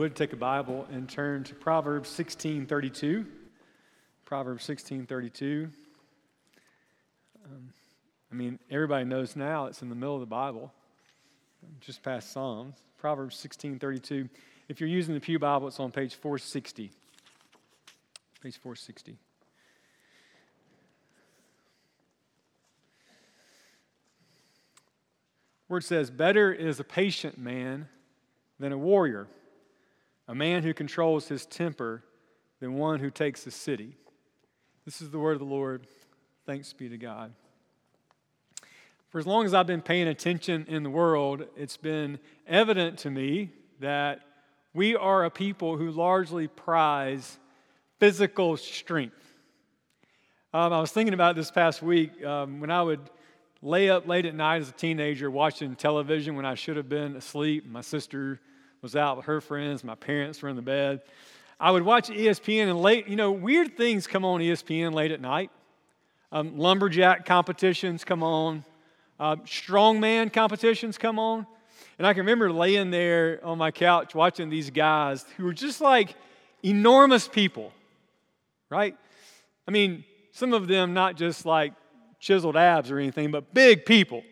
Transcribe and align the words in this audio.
would 0.00 0.16
take 0.16 0.32
a 0.32 0.36
Bible 0.36 0.86
and 0.90 1.06
turn 1.06 1.44
to 1.44 1.54
Proverbs 1.54 2.08
16:32. 2.08 3.26
Proverbs 4.24 4.64
16:32. 4.64 5.70
Um, 7.44 7.74
I 8.32 8.34
mean, 8.34 8.58
everybody 8.70 9.04
knows 9.04 9.36
now 9.36 9.66
it's 9.66 9.82
in 9.82 9.90
the 9.90 9.94
middle 9.94 10.14
of 10.14 10.20
the 10.20 10.26
Bible, 10.26 10.72
just 11.80 12.02
past 12.02 12.32
Psalms. 12.32 12.76
Proverbs 12.96 13.36
16:32. 13.36 14.30
If 14.68 14.80
you're 14.80 14.88
using 14.88 15.12
the 15.12 15.20
Pew 15.20 15.38
Bible, 15.38 15.68
it's 15.68 15.78
on 15.78 15.92
page 15.92 16.14
460. 16.14 16.90
Page 18.40 18.56
460. 18.56 19.18
Word 25.68 25.84
says, 25.84 26.10
Better 26.10 26.50
is 26.50 26.80
a 26.80 26.84
patient 26.84 27.36
man 27.36 27.90
than 28.58 28.72
a 28.72 28.78
warrior, 28.78 29.28
a 30.30 30.34
man 30.34 30.62
who 30.62 30.72
controls 30.72 31.26
his 31.26 31.44
temper 31.44 32.04
than 32.60 32.74
one 32.74 33.00
who 33.00 33.10
takes 33.10 33.44
a 33.48 33.50
city. 33.50 33.96
This 34.84 35.02
is 35.02 35.10
the 35.10 35.18
word 35.18 35.32
of 35.32 35.40
the 35.40 35.44
Lord. 35.44 35.88
Thanks 36.46 36.72
be 36.72 36.88
to 36.88 36.96
God. 36.96 37.32
For 39.08 39.18
as 39.18 39.26
long 39.26 39.44
as 39.44 39.54
I've 39.54 39.66
been 39.66 39.82
paying 39.82 40.06
attention 40.06 40.66
in 40.68 40.84
the 40.84 40.90
world, 40.90 41.46
it's 41.56 41.76
been 41.76 42.20
evident 42.46 43.00
to 43.00 43.10
me 43.10 43.50
that 43.80 44.20
we 44.72 44.94
are 44.94 45.24
a 45.24 45.30
people 45.30 45.76
who 45.76 45.90
largely 45.90 46.46
prize 46.46 47.40
physical 47.98 48.56
strength. 48.56 49.34
Um, 50.54 50.72
I 50.72 50.80
was 50.80 50.92
thinking 50.92 51.14
about 51.14 51.34
this 51.34 51.50
past 51.50 51.82
week 51.82 52.24
um, 52.24 52.60
when 52.60 52.70
I 52.70 52.84
would 52.84 53.00
lay 53.62 53.90
up 53.90 54.06
late 54.06 54.26
at 54.26 54.36
night 54.36 54.62
as 54.62 54.68
a 54.68 54.72
teenager 54.72 55.28
watching 55.28 55.74
television 55.74 56.36
when 56.36 56.46
I 56.46 56.54
should 56.54 56.76
have 56.76 56.88
been 56.88 57.16
asleep. 57.16 57.66
My 57.66 57.80
sister 57.80 58.38
was 58.82 58.96
out 58.96 59.16
with 59.16 59.26
her 59.26 59.40
friends, 59.40 59.84
my 59.84 59.94
parents 59.94 60.40
were 60.42 60.48
in 60.48 60.56
the 60.56 60.62
bed. 60.62 61.02
I 61.58 61.70
would 61.70 61.82
watch 61.82 62.08
ESPN 62.08 62.70
and 62.70 62.80
late, 62.80 63.06
you 63.06 63.16
know, 63.16 63.32
weird 63.32 63.76
things 63.76 64.06
come 64.06 64.24
on 64.24 64.40
ESPN 64.40 64.94
late 64.94 65.10
at 65.10 65.20
night. 65.20 65.50
Um, 66.32 66.56
lumberjack 66.58 67.26
competitions 67.26 68.04
come 68.04 68.22
on, 68.22 68.64
uh, 69.18 69.36
strongman 69.44 70.32
competitions 70.32 70.96
come 70.96 71.18
on. 71.18 71.46
And 71.98 72.06
I 72.06 72.14
can 72.14 72.20
remember 72.20 72.50
laying 72.50 72.90
there 72.90 73.40
on 73.44 73.58
my 73.58 73.70
couch 73.70 74.14
watching 74.14 74.48
these 74.48 74.70
guys 74.70 75.26
who 75.36 75.44
were 75.44 75.52
just 75.52 75.82
like 75.82 76.14
enormous 76.62 77.28
people, 77.28 77.72
right? 78.70 78.96
I 79.68 79.70
mean, 79.70 80.04
some 80.32 80.54
of 80.54 80.66
them 80.66 80.94
not 80.94 81.16
just 81.16 81.44
like 81.44 81.74
chiseled 82.18 82.56
abs 82.56 82.90
or 82.90 82.98
anything, 82.98 83.30
but 83.30 83.52
big 83.52 83.84
people. 83.84 84.22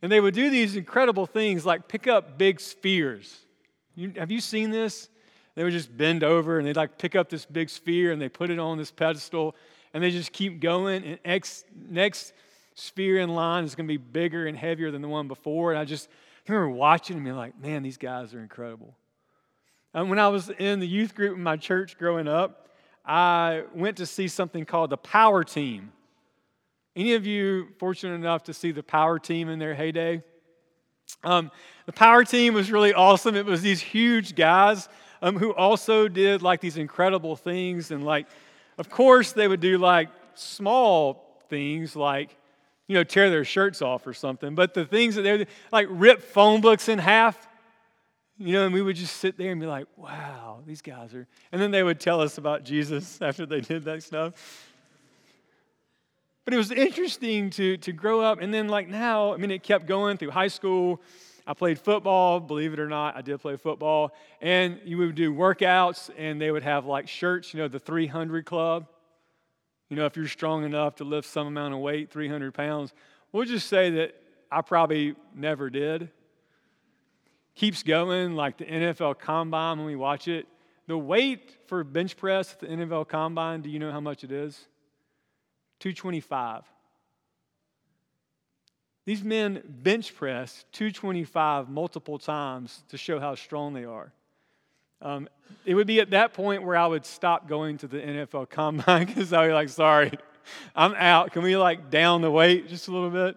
And 0.00 0.12
they 0.12 0.20
would 0.20 0.34
do 0.34 0.50
these 0.50 0.76
incredible 0.76 1.26
things 1.26 1.66
like 1.66 1.88
pick 1.88 2.06
up 2.06 2.38
big 2.38 2.60
spheres. 2.60 3.36
You, 3.94 4.12
have 4.16 4.30
you 4.30 4.40
seen 4.40 4.70
this? 4.70 5.08
They 5.54 5.64
would 5.64 5.72
just 5.72 5.94
bend 5.96 6.24
over 6.24 6.58
and 6.58 6.66
they'd 6.66 6.76
like 6.76 6.98
pick 6.98 7.14
up 7.14 7.28
this 7.28 7.44
big 7.44 7.68
sphere 7.68 8.12
and 8.12 8.20
they 8.20 8.28
put 8.28 8.50
it 8.50 8.58
on 8.58 8.78
this 8.78 8.90
pedestal 8.90 9.54
and 9.92 10.02
they 10.02 10.10
just 10.10 10.32
keep 10.32 10.60
going. 10.60 11.04
And 11.04 11.18
X, 11.24 11.64
next 11.74 12.32
sphere 12.74 13.18
in 13.18 13.34
line 13.34 13.64
is 13.64 13.74
going 13.74 13.86
to 13.86 13.92
be 13.92 13.98
bigger 13.98 14.46
and 14.46 14.56
heavier 14.56 14.90
than 14.90 15.02
the 15.02 15.08
one 15.08 15.28
before. 15.28 15.72
And 15.72 15.78
I 15.78 15.84
just 15.84 16.08
I 16.48 16.52
remember 16.52 16.74
watching 16.74 17.16
and 17.16 17.24
being 17.24 17.36
like, 17.36 17.58
man, 17.60 17.82
these 17.82 17.98
guys 17.98 18.34
are 18.34 18.40
incredible. 18.40 18.96
And 19.94 20.08
when 20.08 20.18
I 20.18 20.28
was 20.28 20.48
in 20.58 20.80
the 20.80 20.88
youth 20.88 21.14
group 21.14 21.36
in 21.36 21.42
my 21.42 21.56
church 21.56 21.98
growing 21.98 22.26
up, 22.26 22.70
I 23.04 23.64
went 23.74 23.98
to 23.98 24.06
see 24.06 24.26
something 24.26 24.64
called 24.64 24.90
the 24.90 24.96
Power 24.96 25.44
Team. 25.44 25.92
Any 26.96 27.14
of 27.14 27.26
you 27.26 27.68
fortunate 27.78 28.14
enough 28.14 28.44
to 28.44 28.54
see 28.54 28.70
the 28.70 28.82
power 28.82 29.18
team 29.18 29.48
in 29.48 29.58
their 29.58 29.74
heyday? 29.74 30.22
Um, 31.24 31.50
the 31.86 31.92
power 31.92 32.24
team 32.24 32.54
was 32.54 32.70
really 32.70 32.92
awesome. 32.92 33.36
It 33.36 33.46
was 33.46 33.62
these 33.62 33.80
huge 33.80 34.34
guys 34.34 34.88
um, 35.20 35.36
who 35.36 35.52
also 35.54 36.08
did 36.08 36.42
like 36.42 36.60
these 36.60 36.76
incredible 36.76 37.36
things. 37.36 37.90
And 37.90 38.04
like, 38.04 38.26
of 38.78 38.90
course, 38.90 39.32
they 39.32 39.48
would 39.48 39.60
do 39.60 39.78
like 39.78 40.08
small 40.34 41.38
things 41.48 41.94
like, 41.96 42.36
you 42.88 42.94
know, 42.94 43.04
tear 43.04 43.30
their 43.30 43.44
shirts 43.44 43.82
off 43.82 44.06
or 44.06 44.12
something. 44.12 44.54
But 44.54 44.74
the 44.74 44.84
things 44.84 45.14
that 45.14 45.22
they 45.22 45.38
would 45.38 45.48
like 45.70 45.86
rip 45.90 46.22
phone 46.22 46.60
books 46.60 46.88
in 46.88 46.98
half, 46.98 47.48
you 48.38 48.54
know, 48.54 48.64
and 48.64 48.74
we 48.74 48.82
would 48.82 48.96
just 48.96 49.16
sit 49.18 49.38
there 49.38 49.52
and 49.52 49.60
be 49.60 49.66
like, 49.66 49.86
wow, 49.96 50.60
these 50.66 50.82
guys 50.82 51.14
are. 51.14 51.26
And 51.52 51.62
then 51.62 51.70
they 51.70 51.82
would 51.82 52.00
tell 52.00 52.20
us 52.20 52.38
about 52.38 52.64
Jesus 52.64 53.20
after 53.22 53.46
they 53.46 53.60
did 53.60 53.84
that 53.84 54.02
stuff. 54.02 54.34
But 56.44 56.54
it 56.54 56.56
was 56.56 56.70
interesting 56.70 57.50
to, 57.50 57.76
to 57.78 57.92
grow 57.92 58.20
up. 58.20 58.40
And 58.40 58.52
then, 58.52 58.68
like 58.68 58.88
now, 58.88 59.32
I 59.32 59.36
mean, 59.36 59.50
it 59.50 59.62
kept 59.62 59.86
going 59.86 60.16
through 60.16 60.30
high 60.30 60.48
school. 60.48 61.00
I 61.46 61.54
played 61.54 61.78
football, 61.78 62.38
believe 62.38 62.72
it 62.72 62.78
or 62.78 62.88
not, 62.88 63.16
I 63.16 63.22
did 63.22 63.40
play 63.40 63.56
football. 63.56 64.14
And 64.40 64.80
you 64.84 64.98
would 64.98 65.14
do 65.14 65.34
workouts, 65.34 66.10
and 66.16 66.40
they 66.40 66.50
would 66.50 66.62
have 66.62 66.86
like 66.86 67.08
shirts, 67.08 67.52
you 67.52 67.58
know, 67.58 67.68
the 67.68 67.80
300 67.80 68.46
Club. 68.46 68.86
You 69.88 69.96
know, 69.96 70.06
if 70.06 70.16
you're 70.16 70.28
strong 70.28 70.64
enough 70.64 70.96
to 70.96 71.04
lift 71.04 71.28
some 71.28 71.46
amount 71.46 71.74
of 71.74 71.80
weight, 71.80 72.10
300 72.10 72.54
pounds. 72.54 72.94
We'll 73.32 73.44
just 73.44 73.68
say 73.68 73.90
that 73.90 74.14
I 74.50 74.62
probably 74.62 75.16
never 75.34 75.68
did. 75.68 76.10
Keeps 77.54 77.82
going, 77.82 78.34
like 78.34 78.56
the 78.56 78.64
NFL 78.64 79.18
Combine 79.18 79.78
when 79.78 79.86
we 79.86 79.96
watch 79.96 80.28
it. 80.28 80.46
The 80.86 80.96
weight 80.96 81.58
for 81.66 81.84
bench 81.84 82.16
press 82.16 82.52
at 82.52 82.60
the 82.60 82.66
NFL 82.68 83.08
Combine, 83.08 83.60
do 83.60 83.68
you 83.68 83.78
know 83.78 83.92
how 83.92 84.00
much 84.00 84.24
it 84.24 84.32
is? 84.32 84.66
225. 85.82 86.62
These 89.04 89.24
men 89.24 89.64
bench 89.66 90.14
press 90.14 90.64
225 90.70 91.68
multiple 91.68 92.20
times 92.20 92.84
to 92.90 92.96
show 92.96 93.18
how 93.18 93.34
strong 93.34 93.74
they 93.74 93.84
are. 93.84 94.12
Um, 95.00 95.28
it 95.66 95.74
would 95.74 95.88
be 95.88 95.98
at 95.98 96.10
that 96.10 96.34
point 96.34 96.62
where 96.62 96.76
I 96.76 96.86
would 96.86 97.04
stop 97.04 97.48
going 97.48 97.78
to 97.78 97.88
the 97.88 97.98
NFL 97.98 98.48
combine 98.48 99.06
because 99.06 99.32
I'd 99.32 99.48
be 99.48 99.52
like, 99.52 99.70
sorry, 99.70 100.12
I'm 100.76 100.94
out. 100.94 101.32
Can 101.32 101.42
we 101.42 101.56
like 101.56 101.90
down 101.90 102.22
the 102.22 102.30
weight 102.30 102.68
just 102.68 102.86
a 102.86 102.92
little 102.92 103.10
bit? 103.10 103.36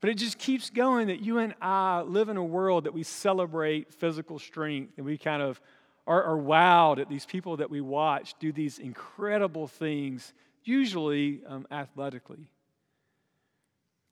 But 0.00 0.10
it 0.10 0.14
just 0.14 0.40
keeps 0.40 0.70
going 0.70 1.06
that 1.06 1.20
you 1.20 1.38
and 1.38 1.54
I 1.62 2.02
live 2.02 2.30
in 2.30 2.36
a 2.36 2.44
world 2.44 2.82
that 2.82 2.94
we 2.94 3.04
celebrate 3.04 3.94
physical 3.94 4.40
strength 4.40 4.94
and 4.96 5.06
we 5.06 5.18
kind 5.18 5.40
of 5.40 5.60
are, 6.04 6.24
are 6.24 6.36
wowed 6.36 6.98
at 6.98 7.08
these 7.08 7.24
people 7.24 7.58
that 7.58 7.70
we 7.70 7.80
watch 7.80 8.34
do 8.40 8.50
these 8.50 8.80
incredible 8.80 9.68
things 9.68 10.32
usually 10.64 11.42
um, 11.46 11.66
athletically. 11.70 12.50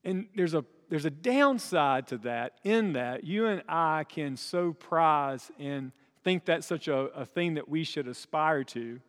And 0.05 0.27
there's 0.35 0.55
a, 0.55 0.65
there's 0.89 1.05
a 1.05 1.11
downside 1.11 2.09
to 2.09 2.19
that, 2.19 2.55
in 2.65 2.95
that 2.95 3.25
you 3.25 3.47
and 3.47 3.63
I 3.69 4.05
can 4.05 4.37
so 4.37 4.73
prize 4.73 5.51
and 5.59 5.93
think 6.25 6.45
that's 6.45 6.67
such 6.67 6.89
a, 6.89 6.95
a 6.95 7.25
thing 7.25 7.55
that 7.55 7.69
we 7.69 7.85
should 7.85 8.09
aspire 8.09 8.65
to, 8.65 9.01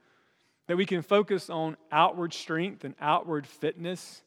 that 0.67 0.77
we 0.77 0.85
can 0.85 1.01
focus 1.01 1.49
on 1.49 1.77
outward 1.91 2.33
strength 2.33 2.83
and 2.83 2.95
outward 2.99 3.45
fitness 3.45 4.23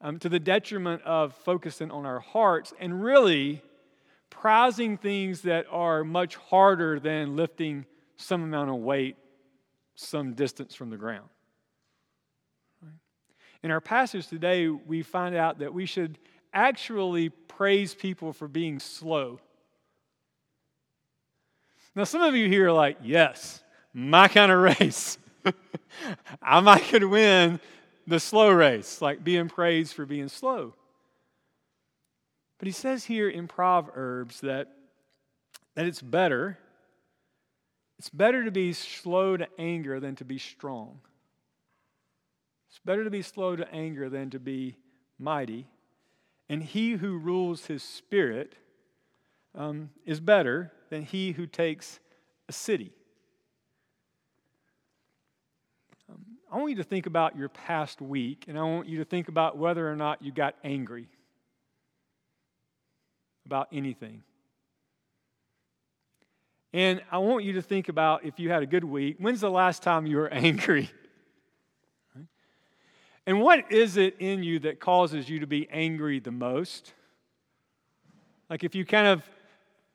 um, 0.00 0.18
to 0.20 0.28
the 0.28 0.38
detriment 0.38 1.02
of 1.02 1.34
focusing 1.34 1.90
on 1.90 2.06
our 2.06 2.20
hearts 2.20 2.72
and 2.78 3.02
really 3.02 3.62
prizing 4.30 4.96
things 4.96 5.42
that 5.42 5.66
are 5.70 6.04
much 6.04 6.36
harder 6.36 7.00
than 7.00 7.34
lifting 7.34 7.84
some 8.16 8.42
amount 8.42 8.70
of 8.70 8.76
weight 8.76 9.16
some 9.94 10.32
distance 10.34 10.76
from 10.76 10.90
the 10.90 10.96
ground. 10.96 11.28
In 13.62 13.70
our 13.70 13.80
passage 13.80 14.28
today, 14.28 14.68
we 14.68 15.02
find 15.02 15.34
out 15.34 15.58
that 15.58 15.74
we 15.74 15.86
should 15.86 16.18
actually 16.52 17.28
praise 17.28 17.94
people 17.94 18.32
for 18.32 18.48
being 18.48 18.78
slow. 18.78 19.40
Now, 21.94 22.04
some 22.04 22.22
of 22.22 22.36
you 22.36 22.48
here 22.48 22.68
are 22.68 22.72
like, 22.72 22.98
yes, 23.02 23.62
my 23.92 24.28
kind 24.28 24.52
of 24.52 24.58
race. 24.80 25.18
I 26.42 26.60
might 26.60 26.84
could 26.84 27.04
win 27.04 27.60
the 28.06 28.20
slow 28.20 28.50
race, 28.50 29.02
like 29.02 29.24
being 29.24 29.48
praised 29.48 29.94
for 29.94 30.06
being 30.06 30.28
slow. 30.28 30.74
But 32.58 32.66
he 32.66 32.72
says 32.72 33.04
here 33.04 33.28
in 33.28 33.48
Proverbs 33.48 34.40
that, 34.40 34.68
that 35.74 35.86
it's 35.86 36.02
better, 36.02 36.58
it's 37.98 38.10
better 38.10 38.44
to 38.44 38.50
be 38.50 38.72
slow 38.72 39.36
to 39.36 39.48
anger 39.58 40.00
than 40.00 40.16
to 40.16 40.24
be 40.24 40.38
strong. 40.38 41.00
It's 42.78 42.84
better 42.84 43.02
to 43.02 43.10
be 43.10 43.22
slow 43.22 43.56
to 43.56 43.68
anger 43.74 44.08
than 44.08 44.30
to 44.30 44.38
be 44.38 44.76
mighty. 45.18 45.66
And 46.48 46.62
he 46.62 46.92
who 46.92 47.18
rules 47.18 47.66
his 47.66 47.82
spirit 47.82 48.54
um, 49.52 49.90
is 50.06 50.20
better 50.20 50.70
than 50.88 51.02
he 51.02 51.32
who 51.32 51.48
takes 51.48 51.98
a 52.48 52.52
city. 52.52 52.92
Um, 56.08 56.24
I 56.52 56.58
want 56.58 56.70
you 56.70 56.76
to 56.76 56.84
think 56.84 57.06
about 57.06 57.36
your 57.36 57.48
past 57.48 58.00
week, 58.00 58.44
and 58.46 58.56
I 58.56 58.62
want 58.62 58.88
you 58.88 58.98
to 58.98 59.04
think 59.04 59.26
about 59.26 59.58
whether 59.58 59.90
or 59.90 59.96
not 59.96 60.22
you 60.22 60.30
got 60.30 60.54
angry 60.62 61.08
about 63.44 63.66
anything. 63.72 64.22
And 66.72 67.02
I 67.10 67.18
want 67.18 67.42
you 67.42 67.54
to 67.54 67.62
think 67.62 67.88
about 67.88 68.24
if 68.24 68.38
you 68.38 68.50
had 68.50 68.62
a 68.62 68.66
good 68.66 68.84
week, 68.84 69.16
when's 69.18 69.40
the 69.40 69.50
last 69.50 69.82
time 69.82 70.06
you 70.06 70.18
were 70.18 70.28
angry? 70.32 70.88
And 73.28 73.42
what 73.42 73.70
is 73.70 73.98
it 73.98 74.16
in 74.20 74.42
you 74.42 74.58
that 74.60 74.80
causes 74.80 75.28
you 75.28 75.40
to 75.40 75.46
be 75.46 75.68
angry 75.70 76.18
the 76.18 76.30
most? 76.30 76.94
Like 78.48 78.64
if 78.64 78.74
you 78.74 78.86
kind 78.86 79.06
of 79.06 79.22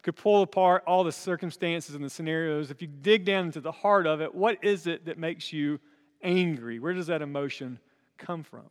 could 0.03 0.15
pull 0.15 0.44
apart 0.44 0.83
all 0.85 1.03
the 1.03 1.12
circumstances 1.12 1.95
and 1.95 2.06
the 2.06 2.12
scenarios, 2.12 2.69
if 2.69 2.80
you 2.80 2.88
dig 2.88 3.25
down 3.25 3.45
into 3.45 3.59
the 3.59 3.71
heart 3.71 4.06
of 4.06 4.21
it, 4.21 4.35
what 4.35 4.63
is 4.63 4.85
it 4.85 5.06
that 5.06 5.18
makes 5.18 5.51
you 5.51 5.80
angry? 6.21 6.77
Where 6.77 6.94
does 6.94 7.07
that 7.07 7.24
emotion 7.24 7.80
come 8.19 8.44
from? 8.44 8.69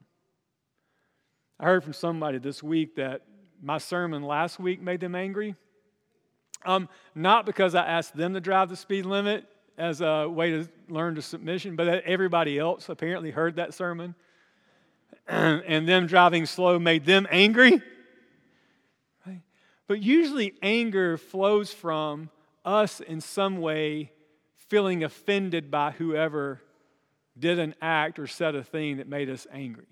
I 1.58 1.64
heard 1.64 1.82
from 1.82 1.92
somebody 1.92 2.38
this 2.38 2.62
week 2.62 2.94
that 2.94 3.22
my 3.60 3.78
sermon 3.78 4.22
last 4.22 4.60
week 4.60 4.80
made 4.80 5.00
them 5.00 5.16
angry. 5.16 5.56
Um, 6.64 6.88
not 7.16 7.46
because 7.46 7.74
I 7.74 7.84
asked 7.84 8.16
them 8.16 8.32
to 8.34 8.40
drive 8.40 8.68
the 8.68 8.76
speed 8.76 9.06
limit 9.06 9.44
as 9.76 10.02
a 10.02 10.28
way 10.28 10.50
to 10.50 10.68
learn 10.88 11.16
to 11.16 11.22
submission, 11.22 11.74
but 11.74 11.86
that 11.86 12.04
everybody 12.04 12.60
else 12.60 12.88
apparently 12.88 13.32
heard 13.32 13.56
that 13.56 13.74
sermon. 13.74 14.14
and 15.28 15.88
them 15.88 16.06
driving 16.06 16.46
slow 16.46 16.78
made 16.78 17.04
them 17.04 17.26
angry. 17.30 17.82
But 19.88 20.02
usually, 20.02 20.54
anger 20.62 21.18
flows 21.18 21.70
from 21.70 22.30
us 22.64 23.00
in 23.00 23.20
some 23.20 23.58
way 23.58 24.12
feeling 24.56 25.04
offended 25.04 25.70
by 25.70 25.90
whoever 25.90 26.62
did 27.38 27.58
an 27.58 27.74
act 27.82 28.18
or 28.18 28.26
said 28.26 28.54
a 28.54 28.64
thing 28.64 28.96
that 28.96 29.08
made 29.08 29.28
us 29.28 29.46
angry. 29.52 29.84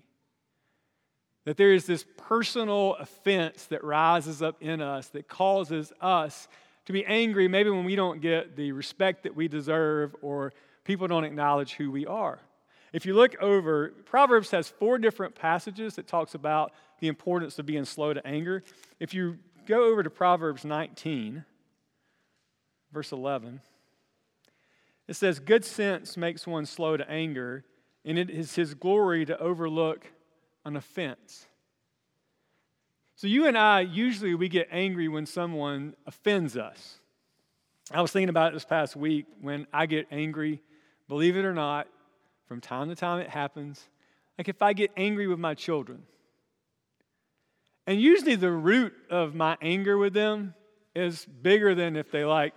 That 1.45 1.57
there 1.57 1.71
is 1.71 1.85
this 1.85 2.03
personal 2.17 2.95
offense 2.95 3.65
that 3.65 3.83
rises 3.83 4.41
up 4.41 4.61
in 4.61 4.81
us 4.81 5.07
that 5.09 5.27
causes 5.27 5.93
us 6.01 6.47
to 6.85 6.93
be 6.93 7.05
angry, 7.05 7.47
maybe 7.47 7.69
when 7.69 7.83
we 7.83 7.95
don't 7.95 8.21
get 8.21 8.55
the 8.55 8.71
respect 8.71 9.21
that 9.23 9.35
we 9.35 9.47
deserve 9.47 10.15
or 10.21 10.51
people 10.83 11.07
don't 11.07 11.25
acknowledge 11.25 11.73
who 11.73 11.91
we 11.91 12.07
are. 12.07 12.39
If 12.93 13.05
you 13.05 13.13
look 13.13 13.41
over, 13.41 13.93
Proverbs 14.05 14.51
has 14.51 14.67
four 14.67 14.97
different 14.97 15.33
passages 15.35 15.95
that 15.95 16.07
talks 16.07 16.35
about 16.35 16.73
the 16.99 17.07
importance 17.07 17.57
of 17.57 17.65
being 17.65 17.85
slow 17.85 18.13
to 18.13 18.25
anger. 18.27 18.63
If 18.99 19.13
you 19.13 19.37
go 19.65 19.85
over 19.85 20.03
to 20.03 20.09
Proverbs 20.09 20.65
19, 20.65 21.45
verse 22.91 23.11
11, 23.11 23.61
it 25.07 25.15
says, 25.15 25.39
Good 25.39 25.63
sense 25.63 26.17
makes 26.17 26.45
one 26.45 26.65
slow 26.65 26.97
to 26.97 27.09
anger, 27.09 27.63
and 28.03 28.17
it 28.19 28.29
is 28.29 28.55
his 28.55 28.73
glory 28.73 29.25
to 29.25 29.39
overlook 29.39 30.11
an 30.65 30.75
offense. 30.75 31.45
So 33.15 33.27
you 33.27 33.47
and 33.47 33.57
I, 33.57 33.81
usually 33.81 34.35
we 34.35 34.49
get 34.49 34.67
angry 34.71 35.07
when 35.07 35.25
someone 35.25 35.95
offends 36.07 36.57
us. 36.57 36.97
I 37.91 38.01
was 38.01 38.11
thinking 38.11 38.29
about 38.29 38.51
it 38.51 38.53
this 38.55 38.65
past 38.65 38.95
week 38.95 39.25
when 39.39 39.67
I 39.71 39.85
get 39.85 40.07
angry, 40.11 40.61
believe 41.07 41.37
it 41.37 41.45
or 41.45 41.53
not, 41.53 41.87
from 42.51 42.59
time 42.59 42.89
to 42.89 42.95
time 42.95 43.21
it 43.21 43.29
happens. 43.29 43.81
Like 44.37 44.49
if 44.49 44.61
I 44.61 44.73
get 44.73 44.91
angry 44.97 45.25
with 45.25 45.39
my 45.39 45.53
children. 45.53 46.03
And 47.87 47.97
usually 48.01 48.35
the 48.35 48.51
root 48.51 48.91
of 49.09 49.33
my 49.33 49.55
anger 49.61 49.97
with 49.97 50.11
them 50.11 50.53
is 50.93 51.25
bigger 51.25 51.73
than 51.75 51.95
if 51.95 52.11
they 52.11 52.25
like, 52.25 52.53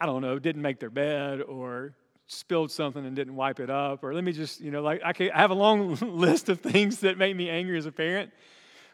I 0.00 0.06
don't 0.06 0.22
know, 0.22 0.38
didn't 0.38 0.62
make 0.62 0.78
their 0.78 0.90
bed 0.90 1.40
or 1.42 1.96
spilled 2.28 2.70
something 2.70 3.04
and 3.04 3.16
didn't 3.16 3.34
wipe 3.34 3.58
it 3.58 3.68
up, 3.68 4.04
or 4.04 4.14
let 4.14 4.22
me 4.22 4.30
just, 4.30 4.60
you 4.60 4.70
know, 4.70 4.80
like 4.80 5.00
I, 5.04 5.12
can, 5.12 5.32
I 5.32 5.38
have 5.38 5.50
a 5.50 5.54
long 5.54 5.94
list 6.00 6.48
of 6.48 6.60
things 6.60 7.00
that 7.00 7.18
make 7.18 7.34
me 7.34 7.50
angry 7.50 7.76
as 7.78 7.86
a 7.86 7.92
parent. 7.92 8.30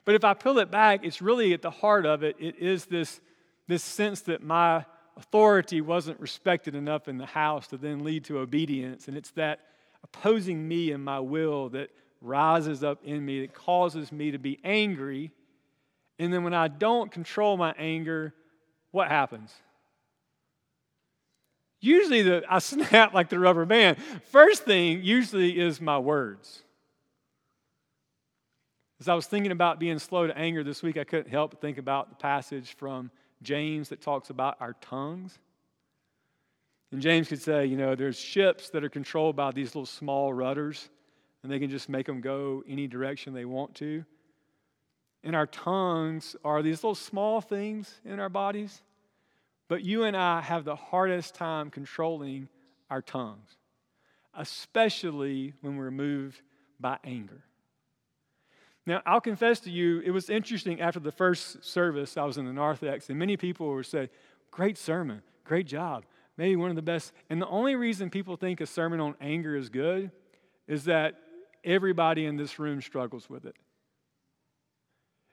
But 0.06 0.14
if 0.14 0.24
I 0.24 0.32
pull 0.32 0.60
it 0.60 0.70
back, 0.70 1.04
it's 1.04 1.20
really 1.20 1.52
at 1.52 1.60
the 1.60 1.70
heart 1.70 2.06
of 2.06 2.22
it, 2.22 2.36
it 2.38 2.56
is 2.58 2.86
this, 2.86 3.20
this 3.66 3.84
sense 3.84 4.22
that 4.22 4.42
my 4.42 4.86
authority 5.18 5.80
wasn't 5.80 6.18
respected 6.20 6.74
enough 6.74 7.08
in 7.08 7.18
the 7.18 7.26
house 7.26 7.66
to 7.68 7.76
then 7.76 8.04
lead 8.04 8.24
to 8.24 8.38
obedience. 8.38 9.08
And 9.08 9.16
it's 9.16 9.30
that 9.32 9.60
opposing 10.02 10.66
me 10.66 10.92
and 10.92 11.04
my 11.04 11.20
will 11.20 11.68
that 11.70 11.90
rises 12.20 12.84
up 12.84 13.04
in 13.04 13.24
me, 13.24 13.40
that 13.42 13.52
causes 13.52 14.12
me 14.12 14.30
to 14.30 14.38
be 14.38 14.58
angry. 14.64 15.32
And 16.18 16.32
then 16.32 16.44
when 16.44 16.54
I 16.54 16.68
don't 16.68 17.10
control 17.10 17.56
my 17.56 17.74
anger, 17.76 18.32
what 18.92 19.08
happens? 19.08 19.52
Usually, 21.80 22.22
the, 22.22 22.44
I 22.48 22.58
snap 22.60 23.12
like 23.12 23.28
the 23.28 23.38
rubber 23.38 23.64
band. 23.66 23.98
First 24.30 24.64
thing, 24.64 25.02
usually, 25.02 25.58
is 25.58 25.80
my 25.80 25.98
words. 25.98 26.62
As 29.00 29.08
I 29.08 29.14
was 29.14 29.26
thinking 29.26 29.52
about 29.52 29.78
being 29.78 29.98
slow 30.00 30.26
to 30.26 30.36
anger 30.36 30.64
this 30.64 30.82
week, 30.82 30.96
I 30.96 31.04
couldn't 31.04 31.30
help 31.30 31.52
but 31.52 31.60
think 31.60 31.78
about 31.78 32.08
the 32.08 32.16
passage 32.16 32.74
from 32.76 33.12
James 33.42 33.88
that 33.90 34.00
talks 34.00 34.30
about 34.30 34.56
our 34.60 34.74
tongues. 34.80 35.38
And 36.90 37.02
James 37.02 37.28
could 37.28 37.42
say, 37.42 37.66
you 37.66 37.76
know, 37.76 37.94
there's 37.94 38.18
ships 38.18 38.70
that 38.70 38.82
are 38.82 38.88
controlled 38.88 39.36
by 39.36 39.52
these 39.52 39.68
little 39.68 39.86
small 39.86 40.32
rudders, 40.32 40.88
and 41.42 41.52
they 41.52 41.58
can 41.58 41.70
just 41.70 41.88
make 41.88 42.06
them 42.06 42.20
go 42.20 42.62
any 42.66 42.86
direction 42.86 43.34
they 43.34 43.44
want 43.44 43.74
to. 43.76 44.04
And 45.22 45.36
our 45.36 45.46
tongues 45.46 46.36
are 46.44 46.62
these 46.62 46.78
little 46.78 46.94
small 46.94 47.40
things 47.40 48.00
in 48.04 48.20
our 48.20 48.28
bodies 48.28 48.82
but 49.68 49.84
you 49.84 50.04
and 50.04 50.16
I 50.16 50.40
have 50.40 50.64
the 50.64 50.76
hardest 50.76 51.34
time 51.34 51.70
controlling 51.70 52.48
our 52.90 53.02
tongues, 53.02 53.56
especially 54.34 55.52
when 55.60 55.76
we're 55.76 55.90
moved 55.90 56.40
by 56.80 56.98
anger. 57.04 57.44
Now, 58.88 59.02
I'll 59.04 59.20
confess 59.20 59.60
to 59.60 59.70
you, 59.70 60.00
it 60.00 60.12
was 60.12 60.30
interesting 60.30 60.80
after 60.80 60.98
the 60.98 61.12
first 61.12 61.62
service, 61.62 62.16
I 62.16 62.24
was 62.24 62.38
in 62.38 62.46
the 62.46 62.54
narthex, 62.54 63.10
and 63.10 63.18
many 63.18 63.36
people 63.36 63.68
were 63.68 63.82
saying, 63.82 64.08
Great 64.50 64.78
sermon, 64.78 65.20
great 65.44 65.66
job, 65.66 66.06
maybe 66.38 66.56
one 66.56 66.70
of 66.70 66.76
the 66.76 66.80
best. 66.80 67.12
And 67.28 67.40
the 67.40 67.46
only 67.48 67.76
reason 67.76 68.08
people 68.08 68.38
think 68.38 68.62
a 68.62 68.66
sermon 68.66 68.98
on 68.98 69.14
anger 69.20 69.54
is 69.54 69.68
good 69.68 70.10
is 70.66 70.84
that 70.84 71.16
everybody 71.64 72.24
in 72.24 72.38
this 72.38 72.58
room 72.58 72.80
struggles 72.80 73.28
with 73.28 73.44
it. 73.44 73.56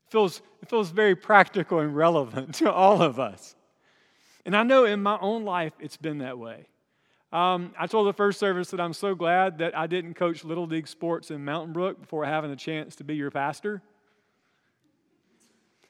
It 0.08 0.12
feels, 0.12 0.42
it 0.62 0.68
feels 0.68 0.90
very 0.90 1.16
practical 1.16 1.80
and 1.80 1.96
relevant 1.96 2.56
to 2.56 2.70
all 2.70 3.02
of 3.02 3.22
us. 3.22 3.56
And 4.46 4.54
I 4.54 4.64
know 4.64 4.84
in 4.84 5.02
my 5.02 5.18
own 5.22 5.46
life 5.46 5.72
it's 5.80 5.96
been 5.96 6.18
that 6.18 6.38
way. 6.38 6.68
Um, 7.36 7.74
I 7.78 7.86
told 7.86 8.08
the 8.08 8.14
first 8.14 8.40
service 8.40 8.72
that 8.72 8.80
I'm 8.80 8.94
so 8.94 9.14
glad 9.14 9.58
that 9.58 9.78
I 9.78 9.88
didn't 9.88 10.14
coach 10.14 10.46
Little 10.46 10.68
League 10.68 10.88
sports 10.88 11.32
in 11.32 11.44
Mountain 11.44 11.74
Brook 11.74 12.00
before 12.00 12.24
having 12.24 12.50
a 12.50 12.56
chance 12.56 12.96
to 12.96 13.04
be 13.04 13.18
your 13.18 13.30
pastor. 13.30 13.82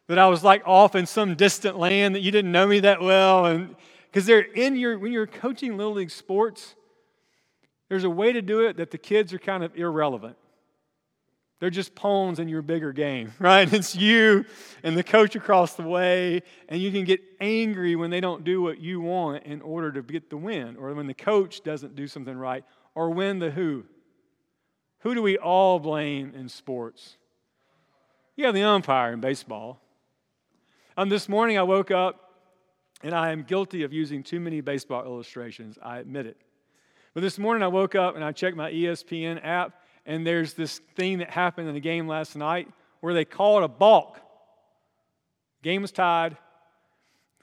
That 0.07 0.17
I 0.17 0.27
was 0.27 0.43
like 0.43 0.63
off 0.65 0.95
in 0.95 1.05
some 1.05 1.35
distant 1.35 1.77
land 1.77 2.15
that 2.15 2.21
you 2.21 2.31
didn't 2.31 2.51
know 2.51 2.65
me 2.65 2.79
that 2.79 2.99
well. 2.99 3.45
And 3.45 3.75
because 4.05 4.25
they're 4.25 4.41
in 4.41 4.75
your, 4.75 4.97
when 4.97 5.11
you're 5.11 5.27
coaching 5.27 5.77
Little 5.77 5.93
League 5.93 6.09
sports, 6.09 6.73
there's 7.89 8.05
a 8.05 8.09
way 8.09 8.33
to 8.33 8.41
do 8.41 8.61
it 8.61 8.77
that 8.77 8.89
the 8.89 8.97
kids 8.97 9.31
are 9.31 9.37
kind 9.37 9.63
of 9.63 9.77
irrelevant. 9.77 10.37
They're 11.59 11.69
just 11.69 11.95
pawns 11.95 12.39
in 12.39 12.49
your 12.49 12.61
bigger 12.61 12.91
game, 12.91 13.33
right? 13.39 13.71
It's 13.71 13.95
you 13.95 14.45
and 14.83 14.97
the 14.97 15.03
coach 15.03 15.35
across 15.35 15.75
the 15.75 15.83
way, 15.83 16.43
and 16.67 16.81
you 16.81 16.91
can 16.91 17.05
get 17.05 17.21
angry 17.39 17.95
when 17.95 18.09
they 18.09 18.19
don't 18.19 18.43
do 18.43 18.61
what 18.61 18.79
you 18.79 19.01
want 19.01 19.45
in 19.45 19.61
order 19.61 19.91
to 19.93 20.01
get 20.01 20.29
the 20.29 20.37
win, 20.37 20.75
or 20.77 20.93
when 20.93 21.07
the 21.07 21.13
coach 21.13 21.63
doesn't 21.63 21.95
do 21.95 22.07
something 22.07 22.37
right, 22.37 22.63
or 22.93 23.09
when 23.09 23.39
the 23.39 23.51
who. 23.51 23.85
Who 24.99 25.13
do 25.13 25.21
we 25.21 25.37
all 25.37 25.79
blame 25.79 26.33
in 26.35 26.49
sports? 26.49 27.17
Yeah, 28.35 28.51
the 28.51 28.63
umpire 28.63 29.13
in 29.13 29.21
baseball. 29.21 29.79
Um, 30.97 31.09
this 31.09 31.29
morning 31.29 31.57
I 31.57 31.63
woke 31.63 31.91
up 31.91 32.25
and 33.03 33.13
I 33.13 33.31
am 33.31 33.43
guilty 33.43 33.83
of 33.83 33.93
using 33.93 34.23
too 34.23 34.39
many 34.39 34.61
baseball 34.61 35.05
illustrations. 35.05 35.77
I 35.81 35.99
admit 35.99 36.25
it. 36.25 36.37
But 37.13 37.21
this 37.21 37.37
morning 37.37 37.63
I 37.63 37.67
woke 37.67 37.95
up 37.95 38.15
and 38.15 38.23
I 38.23 38.31
checked 38.31 38.57
my 38.57 38.71
ESPN 38.71 39.39
app 39.45 39.73
and 40.05 40.25
there's 40.25 40.53
this 40.53 40.79
thing 40.95 41.19
that 41.19 41.29
happened 41.29 41.67
in 41.67 41.73
the 41.73 41.79
game 41.79 42.07
last 42.07 42.35
night 42.35 42.67
where 43.01 43.13
they 43.13 43.25
called 43.25 43.63
a 43.63 43.67
balk. 43.67 44.19
Game 45.63 45.81
was 45.81 45.91
tied. 45.91 46.37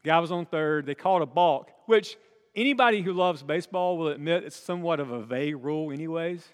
The 0.02 0.08
guy 0.08 0.18
was 0.20 0.32
on 0.32 0.46
third. 0.46 0.86
They 0.86 0.94
called 0.94 1.22
a 1.22 1.26
balk, 1.26 1.70
which 1.86 2.16
anybody 2.54 3.02
who 3.02 3.12
loves 3.12 3.42
baseball 3.42 3.98
will 3.98 4.08
admit 4.08 4.44
it's 4.44 4.56
somewhat 4.56 5.00
of 5.00 5.10
a 5.10 5.22
vague 5.22 5.62
rule, 5.62 5.92
anyways. 5.92 6.48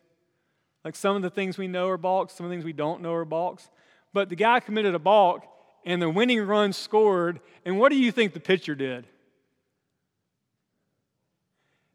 Like 0.84 0.96
some 0.96 1.16
of 1.16 1.22
the 1.22 1.30
things 1.30 1.58
we 1.58 1.68
know 1.68 1.88
are 1.88 1.98
balks, 1.98 2.34
some 2.34 2.46
of 2.46 2.50
the 2.50 2.54
things 2.54 2.64
we 2.64 2.72
don't 2.72 3.02
know 3.02 3.12
are 3.14 3.24
balks. 3.24 3.68
But 4.14 4.28
the 4.28 4.36
guy 4.36 4.60
committed 4.60 4.94
a 4.94 4.98
balk, 4.98 5.44
and 5.84 6.00
the 6.00 6.08
winning 6.08 6.40
run 6.40 6.72
scored. 6.72 7.40
And 7.64 7.78
what 7.78 7.90
do 7.90 7.98
you 7.98 8.12
think 8.12 8.32
the 8.32 8.40
pitcher 8.40 8.74
did? 8.74 9.06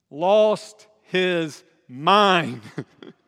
Lost 0.10 0.88
his 1.04 1.64
mind. 1.88 2.62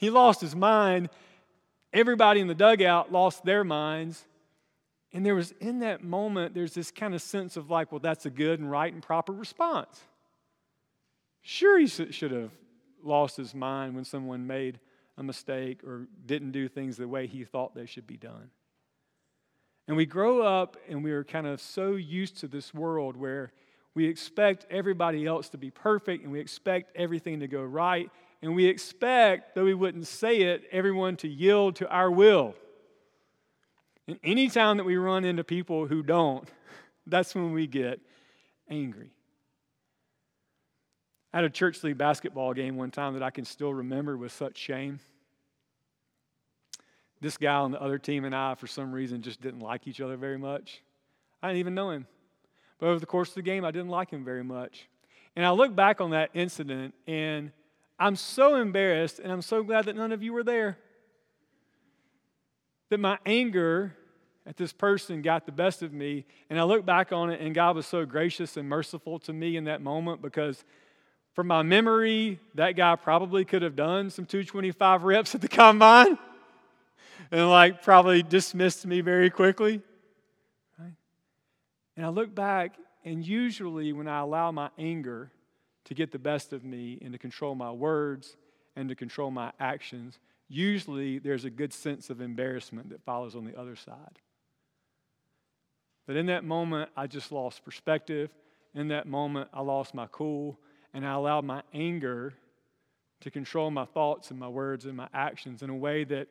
He 0.00 0.08
lost 0.08 0.40
his 0.40 0.56
mind. 0.56 1.10
Everybody 1.92 2.40
in 2.40 2.46
the 2.46 2.54
dugout 2.54 3.12
lost 3.12 3.44
their 3.44 3.64
minds. 3.64 4.24
And 5.12 5.26
there 5.26 5.34
was 5.34 5.52
in 5.60 5.80
that 5.80 6.02
moment, 6.02 6.54
there's 6.54 6.72
this 6.72 6.90
kind 6.90 7.14
of 7.14 7.20
sense 7.20 7.58
of 7.58 7.68
like, 7.68 7.92
well, 7.92 7.98
that's 7.98 8.24
a 8.24 8.30
good 8.30 8.60
and 8.60 8.70
right 8.70 8.90
and 8.90 9.02
proper 9.02 9.34
response. 9.34 10.00
Sure, 11.42 11.78
he 11.78 11.86
should 11.86 12.30
have 12.30 12.50
lost 13.04 13.36
his 13.36 13.54
mind 13.54 13.94
when 13.94 14.04
someone 14.04 14.46
made 14.46 14.80
a 15.18 15.22
mistake 15.22 15.84
or 15.84 16.08
didn't 16.24 16.52
do 16.52 16.66
things 16.66 16.96
the 16.96 17.06
way 17.06 17.26
he 17.26 17.44
thought 17.44 17.74
they 17.74 17.84
should 17.84 18.06
be 18.06 18.16
done. 18.16 18.48
And 19.86 19.98
we 19.98 20.06
grow 20.06 20.40
up 20.40 20.78
and 20.88 21.04
we 21.04 21.10
are 21.10 21.24
kind 21.24 21.46
of 21.46 21.60
so 21.60 21.96
used 21.96 22.38
to 22.38 22.48
this 22.48 22.72
world 22.72 23.18
where 23.18 23.52
we 23.94 24.06
expect 24.06 24.64
everybody 24.70 25.26
else 25.26 25.50
to 25.50 25.58
be 25.58 25.70
perfect 25.70 26.22
and 26.22 26.32
we 26.32 26.40
expect 26.40 26.96
everything 26.96 27.40
to 27.40 27.48
go 27.48 27.62
right 27.62 28.10
and 28.42 28.54
we 28.54 28.66
expect, 28.66 29.54
though 29.54 29.64
we 29.64 29.74
wouldn't 29.74 30.06
say 30.06 30.42
it, 30.42 30.64
everyone 30.72 31.16
to 31.18 31.28
yield 31.28 31.76
to 31.76 31.88
our 31.88 32.10
will. 32.10 32.54
And 34.08 34.18
anytime 34.24 34.78
that 34.78 34.84
we 34.84 34.96
run 34.96 35.24
into 35.24 35.44
people 35.44 35.86
who 35.86 36.02
don't, 36.02 36.48
that's 37.06 37.34
when 37.34 37.52
we 37.52 37.66
get 37.66 38.00
angry. 38.68 39.10
I 41.32 41.38
had 41.38 41.44
a 41.44 41.50
church 41.50 41.82
league 41.84 41.98
basketball 41.98 42.54
game 42.54 42.76
one 42.76 42.90
time 42.90 43.14
that 43.14 43.22
I 43.22 43.30
can 43.30 43.44
still 43.44 43.72
remember 43.72 44.16
with 44.16 44.32
such 44.32 44.56
shame. 44.56 44.98
This 47.20 47.36
guy 47.36 47.54
on 47.54 47.70
the 47.70 47.80
other 47.80 47.98
team 47.98 48.24
and 48.24 48.34
I, 48.34 48.54
for 48.54 48.66
some 48.66 48.90
reason, 48.90 49.20
just 49.22 49.40
didn't 49.40 49.60
like 49.60 49.86
each 49.86 50.00
other 50.00 50.16
very 50.16 50.38
much. 50.38 50.82
I 51.42 51.48
didn't 51.48 51.60
even 51.60 51.74
know 51.74 51.90
him. 51.90 52.06
But 52.78 52.86
over 52.86 52.98
the 52.98 53.06
course 53.06 53.28
of 53.28 53.34
the 53.34 53.42
game, 53.42 53.64
I 53.64 53.70
didn't 53.70 53.90
like 53.90 54.10
him 54.10 54.24
very 54.24 54.42
much. 54.42 54.88
And 55.36 55.44
I 55.44 55.50
look 55.50 55.76
back 55.76 56.00
on 56.00 56.10
that 56.10 56.30
incident 56.32 56.94
and 57.06 57.52
I'm 58.00 58.16
so 58.16 58.56
embarrassed 58.56 59.18
and 59.18 59.30
I'm 59.30 59.42
so 59.42 59.62
glad 59.62 59.84
that 59.84 59.94
none 59.94 60.10
of 60.10 60.22
you 60.22 60.32
were 60.32 60.42
there. 60.42 60.78
That 62.88 62.98
my 62.98 63.18
anger 63.26 63.94
at 64.46 64.56
this 64.56 64.72
person 64.72 65.20
got 65.20 65.44
the 65.44 65.52
best 65.52 65.82
of 65.82 65.92
me. 65.92 66.24
And 66.48 66.58
I 66.58 66.62
look 66.62 66.86
back 66.86 67.12
on 67.12 67.30
it 67.30 67.40
and 67.40 67.54
God 67.54 67.76
was 67.76 67.86
so 67.86 68.06
gracious 68.06 68.56
and 68.56 68.68
merciful 68.68 69.18
to 69.20 69.32
me 69.32 69.56
in 69.56 69.64
that 69.64 69.82
moment 69.82 70.22
because 70.22 70.64
from 71.34 71.46
my 71.46 71.62
memory, 71.62 72.40
that 72.54 72.72
guy 72.72 72.96
probably 72.96 73.44
could 73.44 73.62
have 73.62 73.76
done 73.76 74.08
some 74.08 74.24
225 74.24 75.04
reps 75.04 75.34
at 75.34 75.42
the 75.42 75.48
combine 75.48 76.18
and 77.30 77.50
like 77.50 77.82
probably 77.82 78.22
dismissed 78.22 78.86
me 78.86 79.02
very 79.02 79.30
quickly. 79.30 79.82
And 81.96 82.06
I 82.06 82.08
look 82.08 82.34
back, 82.34 82.76
and 83.04 83.22
usually 83.22 83.92
when 83.92 84.08
I 84.08 84.20
allow 84.20 84.50
my 84.52 84.70
anger 84.78 85.30
to 85.90 85.94
get 85.94 86.12
the 86.12 86.20
best 86.20 86.52
of 86.52 86.64
me 86.64 86.98
and 87.02 87.12
to 87.12 87.18
control 87.18 87.56
my 87.56 87.72
words 87.72 88.36
and 88.76 88.88
to 88.88 88.94
control 88.94 89.32
my 89.32 89.50
actions, 89.58 90.20
usually 90.48 91.18
there's 91.18 91.44
a 91.44 91.50
good 91.50 91.72
sense 91.72 92.10
of 92.10 92.20
embarrassment 92.20 92.90
that 92.90 93.02
follows 93.02 93.34
on 93.34 93.44
the 93.44 93.58
other 93.58 93.74
side. 93.74 94.20
But 96.06 96.14
in 96.14 96.26
that 96.26 96.44
moment, 96.44 96.90
I 96.96 97.08
just 97.08 97.32
lost 97.32 97.64
perspective. 97.64 98.30
In 98.72 98.86
that 98.88 99.08
moment, 99.08 99.50
I 99.52 99.62
lost 99.62 99.92
my 99.92 100.06
cool, 100.12 100.60
and 100.94 101.04
I 101.04 101.14
allowed 101.14 101.44
my 101.44 101.64
anger 101.74 102.34
to 103.22 103.30
control 103.32 103.72
my 103.72 103.84
thoughts 103.84 104.30
and 104.30 104.38
my 104.38 104.48
words 104.48 104.86
and 104.86 104.96
my 104.96 105.08
actions 105.12 105.60
in 105.60 105.70
a 105.70 105.76
way 105.76 106.04
that 106.04 106.28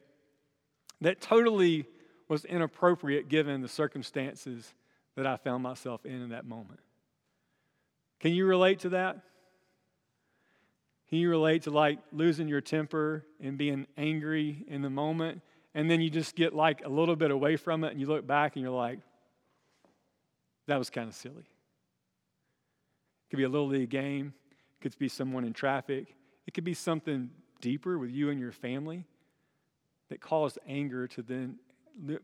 that 1.02 1.20
totally 1.20 1.86
was 2.30 2.46
inappropriate 2.46 3.28
given 3.28 3.62
the 3.62 3.68
circumstances 3.68 4.74
that 5.18 5.28
I 5.28 5.36
found 5.36 5.64
myself 5.64 6.06
in 6.06 6.22
in 6.22 6.30
that 6.30 6.46
moment. 6.46 6.80
Can 8.22 8.32
you 8.32 8.46
relate 8.46 8.80
to 8.80 8.90
that? 8.90 9.20
Can 11.10 11.18
you 11.18 11.30
relate 11.30 11.64
to 11.64 11.72
like 11.72 12.00
losing 12.12 12.48
your 12.48 12.62
temper 12.62 13.26
and 13.42 13.58
being 13.58 13.88
angry 13.98 14.64
in 14.68 14.82
the 14.82 14.90
moment? 14.90 15.42
And 15.74 15.90
then 15.90 16.02
you 16.02 16.10
just 16.10 16.36
get 16.36 16.54
like 16.54 16.86
a 16.86 16.90
little 16.90 17.16
bit 17.16 17.32
away 17.32 17.56
from 17.56 17.84
it 17.84 17.92
and 17.92 18.00
you 18.00 18.06
look 18.06 18.26
back 18.28 18.56
and 18.56 18.64
you're 18.64 18.72
like, 18.72 19.00
that 20.68 20.78
was 20.78 20.90
kind 20.90 21.10
of 21.10 21.16
silly. 21.16 21.40
It 21.40 23.30
could 23.30 23.38
be 23.38 23.44
a 23.44 23.50
little 23.50 23.68
league 23.68 23.90
game, 23.90 24.34
it 24.50 24.84
could 24.84 24.98
be 25.00 25.10
someone 25.10 25.46
in 25.46 25.54
traffic, 25.54 26.16
it 26.46 26.54
could 26.54 26.64
be 26.64 26.74
something 26.74 27.32
deeper 27.60 27.98
with 27.98 28.12
you 28.12 28.30
and 28.30 28.40
your 28.40 28.52
family 28.52 29.06
that 30.10 30.22
caused 30.22 30.60
anger 30.68 31.08
to 31.08 31.22
then 31.22 31.58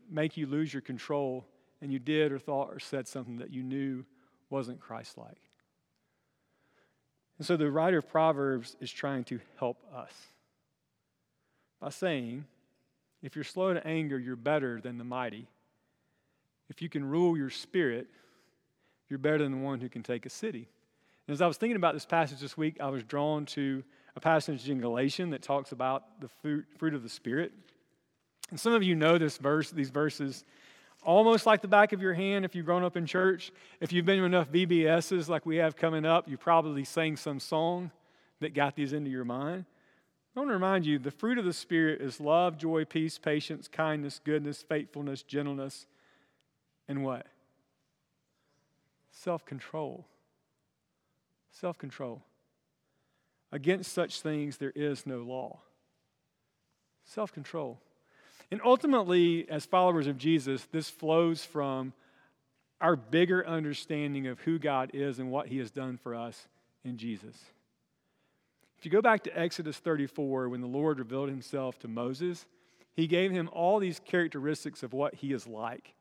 make 0.09 0.37
you 0.37 0.47
lose 0.47 0.73
your 0.73 0.81
control 0.81 1.45
and 1.81 1.91
you 1.91 1.99
did 1.99 2.31
or 2.31 2.39
thought 2.39 2.69
or 2.71 2.79
said 2.79 3.07
something 3.07 3.37
that 3.37 3.51
you 3.51 3.61
knew 3.61 4.05
wasn't 4.49 4.79
Christ 4.79 5.17
like. 5.17 5.41
And 7.37 7.45
so 7.45 7.57
the 7.57 7.69
writer 7.69 7.97
of 7.97 8.09
Proverbs 8.09 8.75
is 8.79 8.91
trying 8.91 9.23
to 9.25 9.39
help 9.59 9.77
us 9.93 10.13
by 11.81 11.89
saying, 11.89 12.45
if 13.21 13.35
you're 13.35 13.43
slow 13.43 13.73
to 13.73 13.85
anger, 13.85 14.17
you're 14.17 14.35
better 14.35 14.79
than 14.79 14.97
the 14.97 15.03
mighty. 15.03 15.47
If 16.69 16.81
you 16.81 16.89
can 16.89 17.03
rule 17.03 17.35
your 17.37 17.49
spirit, 17.49 18.07
you're 19.09 19.19
better 19.19 19.39
than 19.39 19.51
the 19.51 19.57
one 19.57 19.81
who 19.81 19.89
can 19.89 20.03
take 20.03 20.25
a 20.25 20.29
city. 20.29 20.67
And 21.27 21.33
as 21.33 21.41
I 21.41 21.47
was 21.47 21.57
thinking 21.57 21.75
about 21.75 21.93
this 21.93 22.05
passage 22.05 22.39
this 22.39 22.57
week, 22.57 22.77
I 22.79 22.89
was 22.89 23.03
drawn 23.03 23.45
to 23.47 23.83
a 24.15 24.19
passage 24.19 24.69
in 24.69 24.79
Galatians 24.79 25.31
that 25.31 25.41
talks 25.41 25.71
about 25.71 26.21
the 26.21 26.29
fruit, 26.41 26.65
fruit 26.77 26.93
of 26.93 27.03
the 27.03 27.09
Spirit. 27.09 27.51
And 28.51 28.59
some 28.59 28.73
of 28.73 28.83
you 28.83 28.95
know 28.95 29.17
this 29.17 29.37
verse, 29.37 29.71
these 29.71 29.89
verses 29.89 30.45
almost 31.05 31.45
like 31.45 31.61
the 31.61 31.67
back 31.67 31.93
of 31.93 32.01
your 32.01 32.13
hand 32.13 32.43
if 32.43 32.55
you've 32.55 32.65
grown 32.65 32.83
up 32.83 32.97
in 32.97 33.05
church. 33.05 33.51
If 33.79 33.93
you've 33.93 34.05
been 34.05 34.19
to 34.19 34.25
enough 34.25 34.51
VBSs 34.51 35.29
like 35.29 35.45
we 35.45 35.57
have 35.57 35.75
coming 35.75 36.05
up, 36.05 36.27
you 36.27 36.37
probably 36.37 36.83
sang 36.83 37.15
some 37.15 37.39
song 37.39 37.91
that 38.41 38.53
got 38.53 38.75
these 38.75 38.91
into 38.91 39.09
your 39.09 39.25
mind. 39.25 39.65
I 40.35 40.39
want 40.39 40.49
to 40.49 40.53
remind 40.53 40.85
you 40.85 40.99
the 40.99 41.11
fruit 41.11 41.37
of 41.37 41.45
the 41.45 41.53
Spirit 41.53 42.01
is 42.01 42.19
love, 42.19 42.57
joy, 42.57 42.83
peace, 42.83 43.17
patience, 43.17 43.69
kindness, 43.69 44.19
goodness, 44.23 44.63
faithfulness, 44.67 45.23
gentleness, 45.23 45.85
and 46.89 47.03
what? 47.03 47.27
Self 49.11 49.45
control. 49.45 50.05
Self 51.51 51.77
control. 51.77 52.21
Against 53.51 53.93
such 53.93 54.21
things 54.21 54.57
there 54.57 54.73
is 54.75 55.05
no 55.05 55.19
law. 55.19 55.59
Self 57.05 57.31
control. 57.31 57.79
And 58.51 58.61
ultimately, 58.63 59.49
as 59.49 59.65
followers 59.65 60.07
of 60.07 60.17
Jesus, 60.17 60.67
this 60.71 60.89
flows 60.89 61.43
from 61.43 61.93
our 62.79 62.95
bigger 62.95 63.45
understanding 63.45 64.27
of 64.27 64.39
who 64.41 64.59
God 64.59 64.91
is 64.93 65.19
and 65.19 65.31
what 65.31 65.47
He 65.47 65.57
has 65.57 65.71
done 65.71 65.97
for 65.97 66.13
us 66.13 66.47
in 66.83 66.97
Jesus. 66.97 67.35
If 68.77 68.85
you 68.85 68.91
go 68.91 69.01
back 69.01 69.23
to 69.23 69.39
Exodus 69.39 69.77
34, 69.77 70.49
when 70.49 70.61
the 70.61 70.67
Lord 70.67 70.99
revealed 70.99 71.29
Himself 71.29 71.79
to 71.79 71.87
Moses, 71.87 72.45
He 72.93 73.07
gave 73.07 73.31
him 73.31 73.49
all 73.51 73.79
these 73.79 74.01
characteristics 74.05 74.83
of 74.83 74.93
what 74.93 75.15
He 75.15 75.33
is 75.33 75.47
like. 75.47 75.93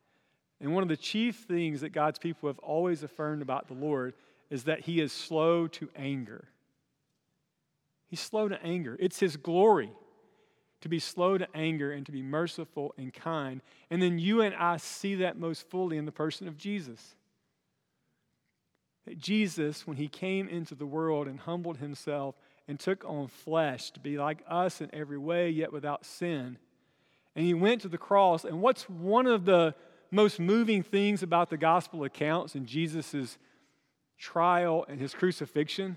And 0.60 0.74
one 0.74 0.82
of 0.82 0.88
the 0.88 0.96
chief 0.96 1.44
things 1.48 1.80
that 1.80 1.90
God's 1.90 2.18
people 2.18 2.48
have 2.48 2.58
always 2.58 3.02
affirmed 3.02 3.42
about 3.42 3.68
the 3.68 3.74
Lord 3.74 4.14
is 4.50 4.64
that 4.64 4.80
He 4.80 5.00
is 5.00 5.12
slow 5.12 5.66
to 5.68 5.88
anger. 5.96 6.48
He's 8.08 8.20
slow 8.20 8.48
to 8.48 8.62
anger, 8.62 8.96
it's 9.00 9.20
His 9.20 9.36
glory 9.36 9.90
to 10.84 10.88
be 10.90 10.98
slow 10.98 11.38
to 11.38 11.48
anger 11.54 11.92
and 11.92 12.04
to 12.04 12.12
be 12.12 12.20
merciful 12.20 12.94
and 12.98 13.10
kind. 13.10 13.62
And 13.88 14.02
then 14.02 14.18
you 14.18 14.42
and 14.42 14.54
I 14.54 14.76
see 14.76 15.14
that 15.14 15.38
most 15.38 15.66
fully 15.70 15.96
in 15.96 16.04
the 16.04 16.12
person 16.12 16.46
of 16.46 16.58
Jesus. 16.58 17.16
That 19.06 19.16
Jesus, 19.16 19.86
when 19.86 19.96
he 19.96 20.08
came 20.08 20.46
into 20.46 20.74
the 20.74 20.84
world 20.84 21.26
and 21.26 21.40
humbled 21.40 21.78
himself 21.78 22.34
and 22.68 22.78
took 22.78 23.02
on 23.06 23.28
flesh 23.28 23.92
to 23.92 24.00
be 24.00 24.18
like 24.18 24.44
us 24.46 24.82
in 24.82 24.90
every 24.92 25.16
way, 25.16 25.48
yet 25.48 25.72
without 25.72 26.04
sin, 26.04 26.58
and 27.34 27.46
he 27.46 27.54
went 27.54 27.80
to 27.80 27.88
the 27.88 27.96
cross. 27.96 28.44
And 28.44 28.60
what's 28.60 28.82
one 28.82 29.26
of 29.26 29.46
the 29.46 29.74
most 30.10 30.38
moving 30.38 30.82
things 30.82 31.22
about 31.22 31.48
the 31.48 31.56
gospel 31.56 32.04
accounts 32.04 32.54
and 32.54 32.66
Jesus' 32.66 33.38
trial 34.18 34.84
and 34.86 35.00
his 35.00 35.14
crucifixion? 35.14 35.96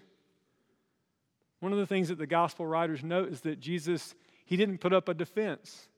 One 1.59 1.73
of 1.73 1.77
the 1.77 1.85
things 1.85 2.07
that 2.07 2.19
the 2.19 2.25
gospel 2.25 2.65
writers 2.65 3.03
note 3.03 3.33
is 3.33 3.41
that 3.41 3.59
Jesus 3.59 4.15
he 4.47 4.55
didn't 4.55 4.77
put 4.77 4.93
up 4.93 5.09
a 5.09 5.13
defense. 5.13 5.89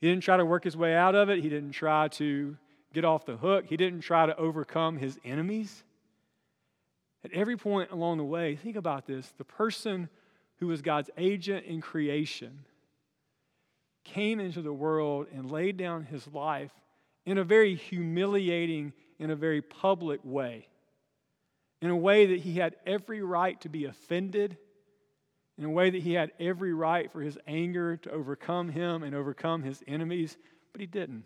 He 0.00 0.08
didn't 0.08 0.22
try 0.22 0.36
to 0.36 0.44
work 0.44 0.62
his 0.62 0.76
way 0.76 0.94
out 0.94 1.16
of 1.16 1.28
it. 1.30 1.42
He 1.42 1.48
didn't 1.48 1.72
try 1.72 2.06
to 2.08 2.56
get 2.94 3.04
off 3.04 3.26
the 3.26 3.36
hook. 3.36 3.66
He 3.68 3.76
didn't 3.76 4.02
try 4.02 4.26
to 4.26 4.36
overcome 4.36 4.98
his 4.98 5.18
enemies. 5.24 5.82
At 7.24 7.32
every 7.32 7.56
point 7.56 7.90
along 7.90 8.18
the 8.18 8.24
way, 8.24 8.54
think 8.54 8.76
about 8.76 9.04
this 9.04 9.32
the 9.36 9.44
person 9.44 10.08
who 10.60 10.68
was 10.68 10.80
God's 10.80 11.10
agent 11.18 11.66
in 11.66 11.80
creation 11.80 12.66
came 14.04 14.38
into 14.38 14.62
the 14.62 14.72
world 14.72 15.26
and 15.34 15.50
laid 15.50 15.76
down 15.76 16.04
his 16.04 16.28
life 16.28 16.70
in 17.26 17.36
a 17.36 17.44
very 17.44 17.74
humiliating, 17.74 18.92
in 19.18 19.30
a 19.30 19.36
very 19.36 19.60
public 19.60 20.20
way, 20.22 20.68
in 21.80 21.90
a 21.90 21.96
way 21.96 22.26
that 22.26 22.40
he 22.40 22.54
had 22.54 22.76
every 22.86 23.22
right 23.22 23.60
to 23.62 23.68
be 23.68 23.86
offended 23.86 24.56
in 25.58 25.64
a 25.64 25.70
way 25.70 25.90
that 25.90 26.02
he 26.02 26.14
had 26.14 26.32
every 26.40 26.72
right 26.72 27.10
for 27.12 27.20
his 27.20 27.38
anger 27.46 27.96
to 27.98 28.10
overcome 28.10 28.70
him 28.70 29.02
and 29.02 29.14
overcome 29.14 29.62
his 29.62 29.82
enemies, 29.86 30.36
but 30.72 30.80
he 30.80 30.86
didn't. 30.86 31.24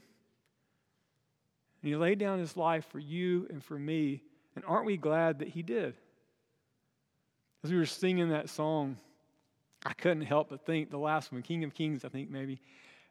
And 1.83 1.91
he 1.91 1.97
laid 1.97 2.19
down 2.19 2.39
his 2.39 2.57
life 2.57 2.87
for 2.91 2.99
you 2.99 3.47
and 3.51 3.63
for 3.63 3.79
me, 3.79 4.23
and 4.55 4.65
aren't 4.67 4.87
we 4.87 4.97
glad 4.97 5.39
that 5.39 5.49
he 5.49 5.63
did? 5.63 5.95
As 7.63 7.71
we 7.71 7.79
were 7.79 7.87
singing 7.87 8.31
that 8.31 8.49
song, 8.49 8.97
I 9.85 9.93
couldn't 9.93 10.23
help 10.23 10.51
but 10.51 10.67
think, 10.67 10.91
the 10.91 10.99
last 10.99 11.33
one, 11.33 11.43
King 11.43 11.65
of 11.65 11.75
Kings, 11.75 12.05
I 12.05 12.09
think 12.09 12.31
maybe. 12.31 12.61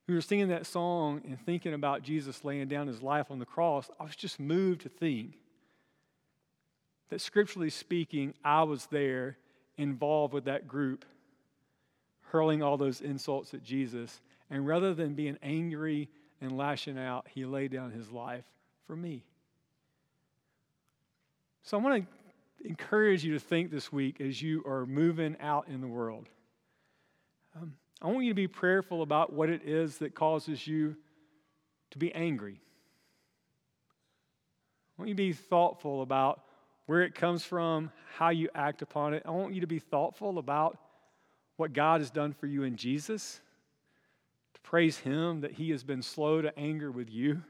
We 0.08 0.14
were 0.14 0.22
singing 0.22 0.50
that 0.50 0.66
song 0.66 1.22
and 1.26 1.40
thinking 1.46 1.74
about 1.74 2.04
Jesus 2.04 2.44
laying 2.44 2.68
down 2.68 2.88
his 2.88 3.02
life 3.02 3.32
on 3.32 3.40
the 3.40 3.46
cross. 3.46 3.90
I 4.00 4.04
was 4.04 4.16
just 4.16 4.40
moved 4.40 4.82
to 4.82 4.90
think 4.90 5.38
that 7.10 7.22
scripturally 7.22 7.70
speaking, 7.70 8.34
I 8.44 8.64
was 8.64 8.88
there 8.88 9.38
involved 9.78 10.34
with 10.34 10.46
that 10.46 10.68
group, 10.68 11.06
hurling 12.22 12.62
all 12.62 12.78
those 12.78 13.02
insults 13.02 13.54
at 13.54 13.64
Jesus. 13.64 14.22
And 14.50 14.66
rather 14.66 14.94
than 14.94 15.14
being 15.14 15.38
angry 15.42 16.10
and 16.42 16.58
lashing 16.58 16.98
out, 16.98 17.28
he 17.34 17.46
laid 17.46 17.72
down 17.72 17.92
his 17.92 18.12
life 18.12 18.46
for 18.88 18.96
me. 18.96 19.24
So 21.64 21.78
I 21.78 21.82
want 21.82 22.06
to 22.06 22.68
encourage 22.68 23.24
you 23.24 23.34
to 23.34 23.40
think 23.40 23.72
this 23.72 23.92
week 23.92 24.22
as 24.22 24.42
you 24.42 24.64
are 24.66 24.86
moving 24.86 25.36
out 25.40 25.68
in 25.68 25.82
the 25.82 25.88
world. 25.88 26.30
Um, 27.56 27.74
I 28.02 28.08
want 28.08 28.26
you 28.26 28.32
to 28.32 28.36
be 28.36 28.48
prayerful 28.48 29.02
about 29.02 29.34
what 29.34 29.50
it 29.50 29.64
is 29.66 29.98
that 30.00 30.14
causes 30.14 30.68
you 30.68 30.96
to 31.92 31.98
be 31.98 32.14
angry. 32.14 32.60
I 34.98 35.02
want 35.02 35.10
you 35.10 35.16
to 35.16 35.18
be 35.18 35.34
thoughtful 35.34 36.02
about 36.02 36.44
where 36.86 37.02
it 37.02 37.16
comes 37.16 37.44
from, 37.44 37.92
how 38.18 38.30
you 38.30 38.50
act 38.54 38.82
upon 38.82 39.14
it. 39.14 39.24
I 39.26 39.32
want 39.32 39.54
you 39.54 39.62
to 39.62 39.68
be 39.68 39.80
thoughtful 39.80 40.38
about 40.38 40.78
what 41.58 41.74
God 41.74 42.02
has 42.02 42.10
done 42.10 42.34
for 42.34 42.48
you 42.48 42.64
in 42.64 42.76
Jesus, 42.76 43.40
to 44.54 44.62
praise 44.62 44.98
Him 44.98 45.42
that 45.42 45.54
He 45.54 45.72
has 45.72 45.84
been 45.84 46.02
slow 46.02 46.42
to 46.42 46.58
anger 46.58 46.92
with 46.92 47.10
you. 47.10 47.42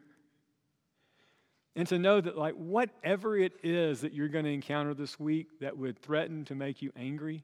And 1.78 1.88
to 1.90 2.00
know 2.00 2.22
that, 2.22 2.38
like, 2.38 2.54
whatever 2.56 3.38
it 3.38 3.52
is 3.62 4.02
that 4.02 4.14
you're 4.14 4.30
going 4.30 4.46
to 4.46 4.52
encounter 4.52 4.94
this 4.94 5.20
week 5.20 5.60
that 5.60 5.78
would 5.78 6.00
threaten 6.00 6.46
to 6.46 6.56
make 6.56 6.82
you 6.82 6.94
angry, 6.96 7.44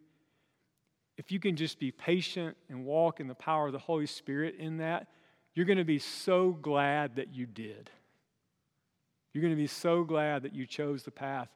if 1.18 1.34
you 1.34 1.40
can 1.40 1.58
just 1.58 1.80
be 1.80 1.92
patient 1.92 2.56
and 2.70 2.86
walk 2.86 3.20
in 3.20 3.28
the 3.28 3.36
power 3.36 3.68
of 3.68 3.74
the 3.74 3.80
Holy 3.80 4.06
Spirit 4.06 4.56
in 4.58 4.78
that, 4.78 5.08
you're 5.54 5.66
going 5.66 5.78
to 5.78 5.84
be 5.84 6.00
so 6.00 6.52
glad 6.52 7.18
that 7.18 7.34
you 7.36 7.46
did. 7.46 7.90
You're 9.34 9.42
going 9.42 9.54
to 9.54 9.62
be 9.62 9.68
so 9.68 10.06
glad 10.06 10.44
that 10.44 10.56
you 10.56 10.66
chose 10.66 11.04
the 11.04 11.12
path 11.12 11.50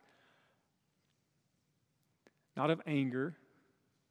not 2.56 2.70
of 2.70 2.82
anger, 2.86 3.36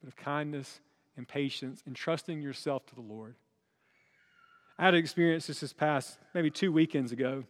but 0.01 0.09
of 0.09 0.17
kindness 0.17 0.81
and 1.17 1.27
patience 1.27 1.83
and 1.87 1.95
trusting 1.95 2.43
yourself 2.43 2.87
to 2.87 2.95
the 2.95 3.01
Lord. 3.01 3.35
I 4.79 4.85
had 4.85 4.95
an 4.95 5.01
experience 5.01 5.47
this, 5.47 5.61
this 5.61 5.73
past 5.73 6.19
maybe 6.35 6.51
two 6.51 6.73
weekends 6.73 7.13
ago. 7.13 7.45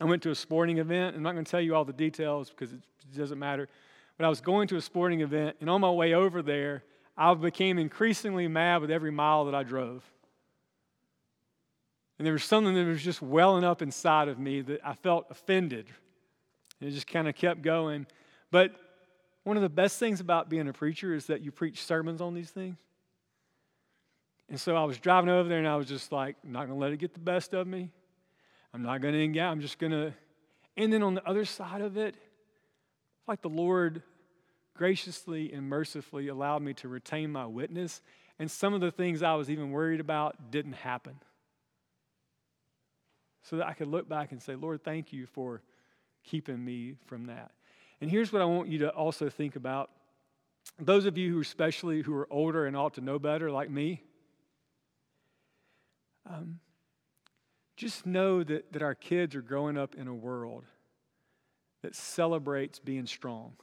I 0.00 0.04
went 0.04 0.22
to 0.22 0.30
a 0.30 0.34
sporting 0.34 0.78
event. 0.78 1.16
I'm 1.16 1.22
not 1.22 1.32
going 1.32 1.44
to 1.44 1.50
tell 1.50 1.60
you 1.60 1.74
all 1.74 1.84
the 1.84 1.92
details 1.92 2.50
because 2.50 2.72
it 2.72 2.80
doesn't 3.16 3.38
matter. 3.38 3.68
But 4.16 4.26
I 4.26 4.28
was 4.28 4.40
going 4.40 4.68
to 4.68 4.76
a 4.76 4.80
sporting 4.80 5.20
event, 5.20 5.56
and 5.60 5.68
on 5.68 5.80
my 5.80 5.90
way 5.90 6.14
over 6.14 6.42
there, 6.42 6.84
I 7.16 7.32
became 7.34 7.78
increasingly 7.78 8.48
mad 8.48 8.80
with 8.80 8.90
every 8.90 9.10
mile 9.10 9.44
that 9.46 9.54
I 9.54 9.62
drove. 9.62 10.04
And 12.18 12.26
there 12.26 12.32
was 12.32 12.44
something 12.44 12.74
that 12.74 12.86
was 12.86 13.02
just 13.02 13.22
welling 13.22 13.64
up 13.64 13.82
inside 13.82 14.28
of 14.28 14.38
me 14.38 14.60
that 14.62 14.80
I 14.84 14.94
felt 14.94 15.26
offended. 15.30 15.86
And 16.80 16.88
it 16.88 16.92
just 16.92 17.06
kind 17.06 17.28
of 17.28 17.34
kept 17.34 17.62
going. 17.62 18.06
But 18.50 18.72
one 19.44 19.56
of 19.56 19.62
the 19.62 19.68
best 19.68 19.98
things 19.98 20.20
about 20.20 20.48
being 20.48 20.68
a 20.68 20.72
preacher 20.72 21.14
is 21.14 21.26
that 21.26 21.42
you 21.42 21.52
preach 21.52 21.84
sermons 21.84 22.20
on 22.20 22.34
these 22.34 22.50
things. 22.50 22.76
And 24.48 24.60
so 24.60 24.76
I 24.76 24.84
was 24.84 24.98
driving 24.98 25.30
over 25.30 25.48
there 25.48 25.58
and 25.58 25.68
I 25.68 25.76
was 25.76 25.86
just 25.86 26.12
like, 26.12 26.36
I'm 26.44 26.52
not 26.52 26.66
going 26.66 26.78
to 26.78 26.82
let 26.82 26.92
it 26.92 26.98
get 26.98 27.14
the 27.14 27.20
best 27.20 27.54
of 27.54 27.66
me. 27.66 27.90
I'm 28.72 28.82
not 28.82 29.00
going 29.00 29.14
to 29.14 29.22
engage. 29.22 29.42
I'm 29.42 29.60
just 29.60 29.78
going 29.78 29.92
to. 29.92 30.12
And 30.76 30.92
then 30.92 31.02
on 31.02 31.14
the 31.14 31.26
other 31.26 31.44
side 31.44 31.80
of 31.80 31.96
it, 31.96 32.16
like 33.26 33.40
the 33.40 33.48
Lord 33.48 34.02
graciously 34.74 35.52
and 35.52 35.68
mercifully 35.68 36.28
allowed 36.28 36.62
me 36.62 36.74
to 36.74 36.88
retain 36.88 37.30
my 37.30 37.46
witness. 37.46 38.02
And 38.38 38.50
some 38.50 38.74
of 38.74 38.80
the 38.80 38.90
things 38.90 39.22
I 39.22 39.34
was 39.34 39.48
even 39.48 39.70
worried 39.70 40.00
about 40.00 40.50
didn't 40.50 40.72
happen. 40.72 41.14
So 43.42 43.56
that 43.56 43.66
I 43.66 43.74
could 43.74 43.88
look 43.88 44.08
back 44.08 44.32
and 44.32 44.42
say, 44.42 44.54
Lord, 44.54 44.82
thank 44.82 45.12
you 45.12 45.26
for 45.26 45.62
keeping 46.24 46.62
me 46.62 46.96
from 47.06 47.26
that. 47.26 47.52
And 48.04 48.10
here's 48.10 48.34
what 48.34 48.42
I 48.42 48.44
want 48.44 48.68
you 48.68 48.80
to 48.80 48.90
also 48.90 49.30
think 49.30 49.56
about. 49.56 49.88
Those 50.78 51.06
of 51.06 51.16
you 51.16 51.32
who, 51.32 51.40
especially 51.40 52.02
who 52.02 52.14
are 52.14 52.30
older 52.30 52.66
and 52.66 52.76
ought 52.76 52.92
to 52.96 53.00
know 53.00 53.18
better, 53.18 53.50
like 53.50 53.70
me, 53.70 54.02
um, 56.28 56.60
just 57.78 58.04
know 58.04 58.44
that, 58.44 58.70
that 58.74 58.82
our 58.82 58.94
kids 58.94 59.34
are 59.34 59.40
growing 59.40 59.78
up 59.78 59.94
in 59.94 60.06
a 60.06 60.12
world 60.12 60.64
that 61.80 61.94
celebrates 61.94 62.78
being 62.78 63.06
strong, 63.06 63.54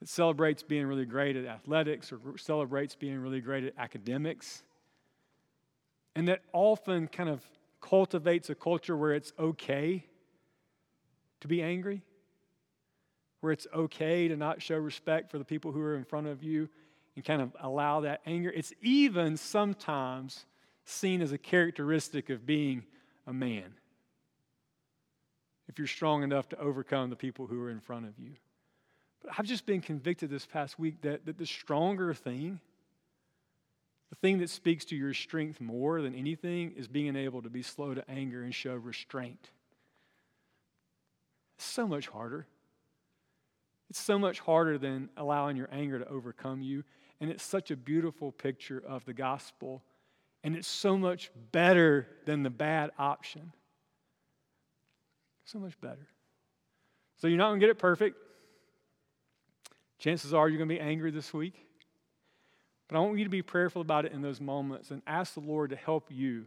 that 0.00 0.10
celebrates 0.10 0.62
being 0.62 0.84
really 0.84 1.06
great 1.06 1.36
at 1.36 1.46
athletics 1.46 2.12
or 2.12 2.20
celebrates 2.36 2.94
being 2.94 3.20
really 3.20 3.40
great 3.40 3.64
at 3.64 3.72
academics, 3.78 4.64
and 6.14 6.28
that 6.28 6.42
often 6.52 7.08
kind 7.08 7.30
of 7.30 7.42
cultivates 7.80 8.50
a 8.50 8.54
culture 8.54 8.98
where 8.98 9.14
it's 9.14 9.32
okay 9.38 10.04
to 11.40 11.48
be 11.48 11.62
angry 11.62 12.02
where 13.40 13.52
it's 13.52 13.66
okay 13.74 14.28
to 14.28 14.36
not 14.36 14.62
show 14.62 14.76
respect 14.76 15.30
for 15.30 15.38
the 15.38 15.44
people 15.44 15.72
who 15.72 15.80
are 15.80 15.96
in 15.96 16.04
front 16.04 16.26
of 16.26 16.42
you 16.42 16.68
and 17.16 17.24
kind 17.24 17.42
of 17.42 17.54
allow 17.60 18.00
that 18.00 18.20
anger. 18.26 18.50
It's 18.50 18.72
even 18.82 19.36
sometimes 19.36 20.44
seen 20.84 21.22
as 21.22 21.32
a 21.32 21.38
characteristic 21.38 22.30
of 22.30 22.46
being 22.46 22.84
a 23.26 23.32
man. 23.32 23.74
If 25.68 25.78
you're 25.78 25.86
strong 25.86 26.22
enough 26.22 26.48
to 26.50 26.58
overcome 26.58 27.10
the 27.10 27.16
people 27.16 27.46
who 27.46 27.62
are 27.62 27.70
in 27.70 27.80
front 27.80 28.06
of 28.06 28.18
you. 28.18 28.32
But 29.22 29.32
I've 29.38 29.46
just 29.46 29.66
been 29.66 29.80
convicted 29.80 30.30
this 30.30 30.46
past 30.46 30.78
week 30.78 31.02
that, 31.02 31.26
that 31.26 31.38
the 31.38 31.46
stronger 31.46 32.12
thing, 32.14 32.60
the 34.08 34.16
thing 34.16 34.38
that 34.38 34.50
speaks 34.50 34.84
to 34.86 34.96
your 34.96 35.14
strength 35.14 35.60
more 35.60 36.02
than 36.02 36.14
anything, 36.14 36.72
is 36.76 36.88
being 36.88 37.16
able 37.16 37.42
to 37.42 37.50
be 37.50 37.62
slow 37.62 37.94
to 37.94 38.10
anger 38.10 38.42
and 38.42 38.54
show 38.54 38.74
restraint. 38.74 39.50
So 41.58 41.86
much 41.86 42.08
harder. 42.08 42.46
It's 43.90 44.00
so 44.00 44.20
much 44.20 44.38
harder 44.38 44.78
than 44.78 45.10
allowing 45.16 45.56
your 45.56 45.68
anger 45.72 45.98
to 45.98 46.08
overcome 46.08 46.62
you. 46.62 46.84
And 47.20 47.28
it's 47.28 47.42
such 47.42 47.72
a 47.72 47.76
beautiful 47.76 48.30
picture 48.30 48.80
of 48.86 49.04
the 49.04 49.12
gospel. 49.12 49.82
And 50.44 50.54
it's 50.54 50.68
so 50.68 50.96
much 50.96 51.30
better 51.50 52.06
than 52.24 52.44
the 52.44 52.50
bad 52.50 52.92
option. 52.98 53.52
So 55.44 55.58
much 55.58 55.78
better. 55.80 56.06
So 57.16 57.26
you're 57.26 57.36
not 57.36 57.48
going 57.48 57.60
to 57.60 57.66
get 57.66 57.70
it 57.70 57.78
perfect. 57.78 58.16
Chances 59.98 60.32
are 60.32 60.48
you're 60.48 60.58
going 60.58 60.68
to 60.68 60.74
be 60.74 60.80
angry 60.80 61.10
this 61.10 61.34
week. 61.34 61.66
But 62.88 62.96
I 62.96 63.00
want 63.00 63.18
you 63.18 63.24
to 63.24 63.30
be 63.30 63.42
prayerful 63.42 63.82
about 63.82 64.04
it 64.04 64.12
in 64.12 64.22
those 64.22 64.40
moments 64.40 64.92
and 64.92 65.02
ask 65.06 65.34
the 65.34 65.40
Lord 65.40 65.70
to 65.70 65.76
help 65.76 66.10
you 66.10 66.46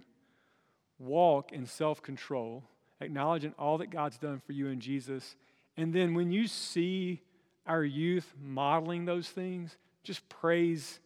walk 0.98 1.52
in 1.52 1.66
self 1.66 2.02
control, 2.02 2.64
acknowledging 3.02 3.54
all 3.60 3.80
that 3.80 3.90
God's 3.92 4.18
done 4.18 4.42
for 4.46 4.54
you 4.54 4.68
in 4.68 4.80
Jesus. 4.80 5.36
And 5.76 5.94
then 5.94 6.14
when 6.14 6.32
you 6.32 6.48
see 6.48 7.22
our 7.66 7.84
youth 7.84 8.32
modeling 8.42 9.06
those 9.06 9.30
things, 9.30 9.78
just 10.04 10.28
praise, 10.30 11.00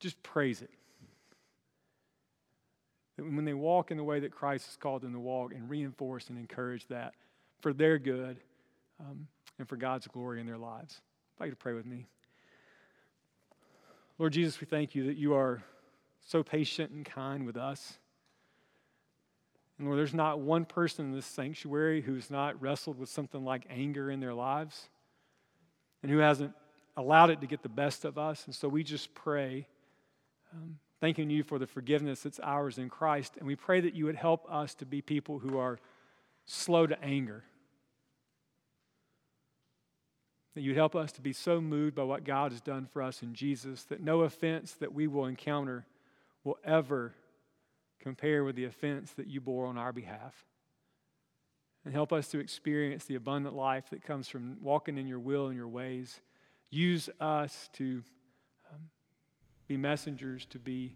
just 0.00 0.22
praise 0.22 0.62
it. 0.62 0.70
That 3.16 3.24
when 3.24 3.44
they 3.44 3.54
walk 3.54 3.90
in 3.90 3.96
the 3.96 4.04
way 4.04 4.20
that 4.20 4.32
Christ 4.32 4.66
has 4.66 4.76
called 4.76 5.02
them 5.02 5.12
to 5.12 5.18
walk 5.18 5.52
and 5.52 5.68
reinforce 5.68 6.28
and 6.28 6.38
encourage 6.38 6.86
that 6.88 7.14
for 7.60 7.72
their 7.72 7.98
good 7.98 8.38
um, 9.00 9.26
and 9.58 9.68
for 9.68 9.76
God's 9.76 10.06
glory 10.06 10.40
in 10.40 10.46
their 10.46 10.58
lives. 10.58 11.00
I'd 11.36 11.40
like 11.40 11.46
you 11.48 11.52
to 11.52 11.56
pray 11.56 11.74
with 11.74 11.86
me. 11.86 12.06
Lord 14.18 14.32
Jesus, 14.32 14.60
we 14.60 14.66
thank 14.66 14.94
you 14.94 15.06
that 15.06 15.16
you 15.16 15.34
are 15.34 15.62
so 16.26 16.42
patient 16.42 16.92
and 16.92 17.04
kind 17.04 17.44
with 17.44 17.56
us. 17.56 17.98
And 19.78 19.86
Lord, 19.86 19.98
there's 19.98 20.14
not 20.14 20.38
one 20.38 20.64
person 20.64 21.06
in 21.06 21.12
this 21.12 21.26
sanctuary 21.26 22.02
who's 22.02 22.30
not 22.30 22.60
wrestled 22.62 22.98
with 22.98 23.08
something 23.08 23.44
like 23.44 23.66
anger 23.68 24.10
in 24.10 24.20
their 24.20 24.34
lives 24.34 24.88
and 26.02 26.10
who 26.10 26.18
hasn't 26.18 26.52
allowed 26.96 27.30
it 27.30 27.40
to 27.40 27.46
get 27.46 27.62
the 27.62 27.68
best 27.68 28.04
of 28.04 28.18
us. 28.18 28.44
And 28.46 28.54
so 28.54 28.68
we 28.68 28.82
just 28.82 29.14
pray, 29.14 29.66
um, 30.52 30.78
thanking 31.00 31.30
you 31.30 31.42
for 31.42 31.58
the 31.58 31.66
forgiveness 31.66 32.22
that's 32.22 32.40
ours 32.40 32.78
in 32.78 32.88
Christ. 32.88 33.34
And 33.38 33.46
we 33.46 33.56
pray 33.56 33.80
that 33.80 33.94
you 33.94 34.04
would 34.06 34.16
help 34.16 34.46
us 34.50 34.74
to 34.76 34.86
be 34.86 35.00
people 35.00 35.38
who 35.38 35.58
are 35.58 35.78
slow 36.44 36.86
to 36.86 37.02
anger. 37.02 37.44
That 40.54 40.60
you'd 40.60 40.76
help 40.76 40.94
us 40.94 41.12
to 41.12 41.22
be 41.22 41.32
so 41.32 41.60
moved 41.60 41.94
by 41.94 42.02
what 42.02 42.24
God 42.24 42.52
has 42.52 42.60
done 42.60 42.86
for 42.92 43.00
us 43.00 43.22
in 43.22 43.32
Jesus 43.32 43.84
that 43.84 44.02
no 44.02 44.22
offense 44.22 44.72
that 44.74 44.92
we 44.92 45.06
will 45.06 45.24
encounter 45.24 45.86
will 46.44 46.58
ever 46.64 47.14
compare 48.00 48.44
with 48.44 48.56
the 48.56 48.64
offense 48.64 49.12
that 49.12 49.28
you 49.28 49.40
bore 49.40 49.66
on 49.66 49.78
our 49.78 49.92
behalf 49.92 50.44
and 51.84 51.92
help 51.92 52.12
us 52.12 52.28
to 52.28 52.38
experience 52.38 53.04
the 53.04 53.14
abundant 53.16 53.54
life 53.54 53.90
that 53.90 54.02
comes 54.02 54.28
from 54.28 54.56
walking 54.62 54.98
in 54.98 55.06
your 55.06 55.18
will 55.18 55.48
and 55.48 55.56
your 55.56 55.68
ways. 55.68 56.20
Use 56.70 57.10
us 57.20 57.68
to 57.74 58.02
um, 58.72 58.80
be 59.66 59.76
messengers, 59.76 60.46
to 60.46 60.58
be 60.58 60.94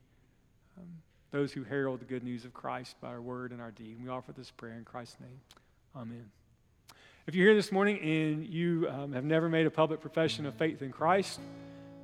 um, 0.78 0.86
those 1.32 1.52
who 1.52 1.64
herald 1.64 2.00
the 2.00 2.04
good 2.04 2.22
news 2.22 2.44
of 2.44 2.54
Christ 2.54 2.96
by 3.00 3.08
our 3.08 3.20
word 3.20 3.52
and 3.52 3.60
our 3.60 3.72
deed. 3.72 3.96
And 3.96 4.04
we 4.04 4.10
offer 4.10 4.32
this 4.32 4.50
prayer 4.50 4.74
in 4.74 4.84
Christ's 4.84 5.20
name. 5.20 5.40
Amen. 5.94 6.30
If 7.26 7.34
you're 7.34 7.46
here 7.46 7.56
this 7.56 7.72
morning 7.72 7.98
and 8.00 8.46
you 8.46 8.88
um, 8.88 9.12
have 9.12 9.24
never 9.24 9.48
made 9.48 9.66
a 9.66 9.70
public 9.70 10.00
profession 10.00 10.46
of 10.46 10.54
faith 10.54 10.82
in 10.82 10.92
Christ, 10.92 11.40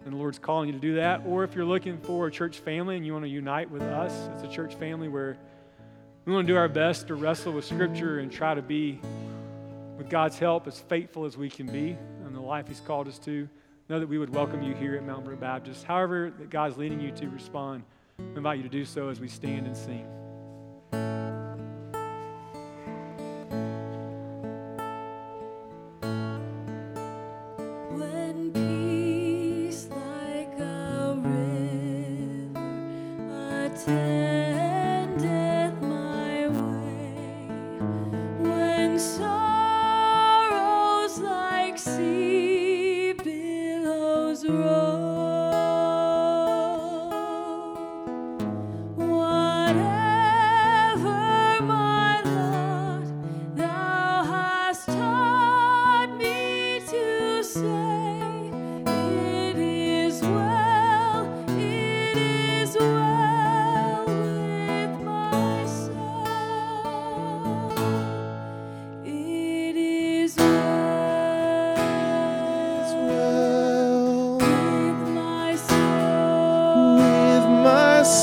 and 0.05 0.13
the 0.13 0.17
Lord's 0.17 0.41
calling 0.41 0.69
you 0.69 0.73
to 0.73 0.81
do 0.81 0.97
that, 0.97 1.23
or 1.25 1.45
if 1.45 1.55
you're 1.55 1.65
looking 1.65 1.97
for 1.99 2.27
a 2.27 2.31
church 2.31 2.59
family 2.59 2.97
and 2.97 3.07
you 3.07 3.13
want 3.13 3.25
to 3.25 3.29
unite 3.29 3.71
with 3.71 3.83
us, 3.83 4.13
it's 4.35 4.43
a 4.43 4.53
church 4.53 4.75
family 4.75 5.07
where 5.07 5.39
we 6.25 6.33
want 6.33 6.47
to 6.47 6.53
do 6.53 6.57
our 6.57 6.69
best 6.69 7.09
to 7.09 7.15
wrestle 7.15 7.53
with 7.53 7.65
Scripture 7.65 8.21
and 8.21 8.31
try 8.31 8.55
to 8.55 8.63
be, 8.63 9.01
with 9.99 10.09
God's 10.09 10.39
help, 10.39 10.69
as 10.69 10.79
faithful 10.79 11.25
as 11.25 11.37
we 11.37 11.51
can 11.51 11.67
be 11.67 11.97
in 12.27 12.33
the 12.33 12.41
life 12.41 12.69
He's 12.69 12.81
called 12.81 13.09
us 13.09 13.19
to. 13.21 13.49
Know 13.89 13.99
that 13.99 14.09
we 14.09 14.19
would 14.19 14.31
welcome 14.31 14.63
you 14.63 14.73
here 14.75 14.95
at 14.95 15.05
Mountain 15.05 15.25
Brook 15.25 15.41
Baptist. 15.41 15.85
However, 15.85 16.33
that 16.39 16.49
God's 16.49 16.79
leading 16.79 17.01
you 17.01 17.11
to 17.13 17.29
respond, 17.29 17.83
we 18.19 18.37
invite 18.37 18.59
you 18.59 18.63
to 18.63 18.69
do 18.69 18.85
so 18.85 19.09
as 19.09 19.21
we 19.21 19.29
stand 19.29 19.67
and 19.67 19.77
sing. 19.77 20.07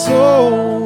soul. 0.10 0.79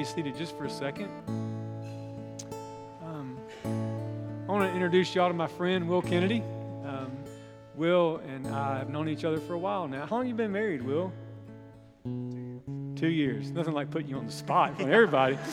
Be 0.00 0.04
seated 0.04 0.34
just 0.34 0.56
for 0.56 0.64
a 0.64 0.70
second. 0.70 1.10
Um, 3.04 3.38
I 3.64 4.50
want 4.50 4.66
to 4.66 4.72
introduce 4.72 5.14
y'all 5.14 5.28
to 5.28 5.34
my 5.34 5.46
friend 5.46 5.86
Will 5.86 6.00
Kennedy. 6.00 6.42
Um, 6.86 7.12
Will 7.74 8.22
and 8.26 8.46
I 8.46 8.78
have 8.78 8.88
known 8.88 9.10
each 9.10 9.26
other 9.26 9.38
for 9.38 9.52
a 9.52 9.58
while 9.58 9.86
now. 9.88 10.06
How 10.06 10.16
long 10.16 10.26
you 10.26 10.32
been 10.32 10.52
married, 10.52 10.80
Will? 10.80 11.12
Two 12.04 13.08
years. 13.08 13.50
Nothing 13.50 13.74
like 13.74 13.90
putting 13.90 14.08
you 14.08 14.16
on 14.16 14.24
the 14.24 14.32
spot 14.32 14.80
of 14.80 14.88
everybody. 14.88 15.38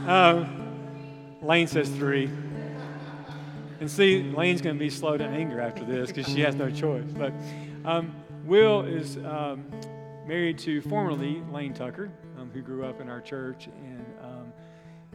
Um, 0.00 1.38
Lane 1.42 1.66
says 1.66 1.88
three. 1.90 2.30
And 3.80 3.90
see, 3.90 4.22
Lane's 4.22 4.62
going 4.62 4.76
to 4.76 4.80
be 4.80 4.88
slow 4.88 5.18
to 5.18 5.24
anger 5.24 5.60
after 5.60 5.84
this 5.84 6.10
because 6.10 6.26
she 6.32 6.40
has 6.40 6.54
no 6.54 6.70
choice. 6.70 7.04
But 7.12 7.34
um, 7.84 8.14
Will 8.46 8.80
is 8.80 9.18
um, 9.18 9.66
married 10.26 10.58
to 10.58 10.80
formerly 10.82 11.42
Lane 11.50 11.74
Tucker, 11.74 12.10
um, 12.38 12.50
who 12.52 12.60
grew 12.60 12.84
up 12.84 13.00
in 13.00 13.08
our 13.08 13.20
church, 13.20 13.66
and 13.66 14.04
um, 14.22 14.52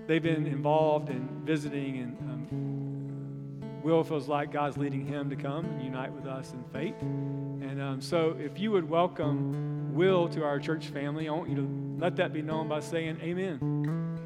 they've 0.08 0.24
been 0.24 0.48
involved 0.48 1.10
in 1.10 1.28
visiting. 1.44 2.00
And 2.00 2.18
um, 2.30 2.46
Will 3.86 4.04
feels 4.04 4.28
like 4.28 4.52
God's 4.52 4.78
leading 4.78 5.06
him 5.06 5.30
to 5.30 5.36
come 5.36 5.66
and 5.66 5.84
unite 5.84 6.12
with 6.12 6.26
us 6.26 6.54
in 6.54 6.64
faith. 6.74 7.00
And 7.02 7.80
um, 7.80 8.02
so, 8.02 8.36
if 8.40 8.60
you 8.60 8.72
would 8.72 8.90
welcome 8.90 9.94
Will 9.94 10.28
to 10.30 10.44
our 10.44 10.60
church 10.60 10.88
family, 10.88 11.30
I 11.30 11.32
want 11.32 11.50
you 11.50 11.56
to 11.58 11.96
let 12.00 12.16
that 12.16 12.34
be 12.34 12.42
known 12.42 12.68
by 12.68 12.80
saying 12.80 13.20
Amen. 13.22 13.60
Amen. 13.62 14.20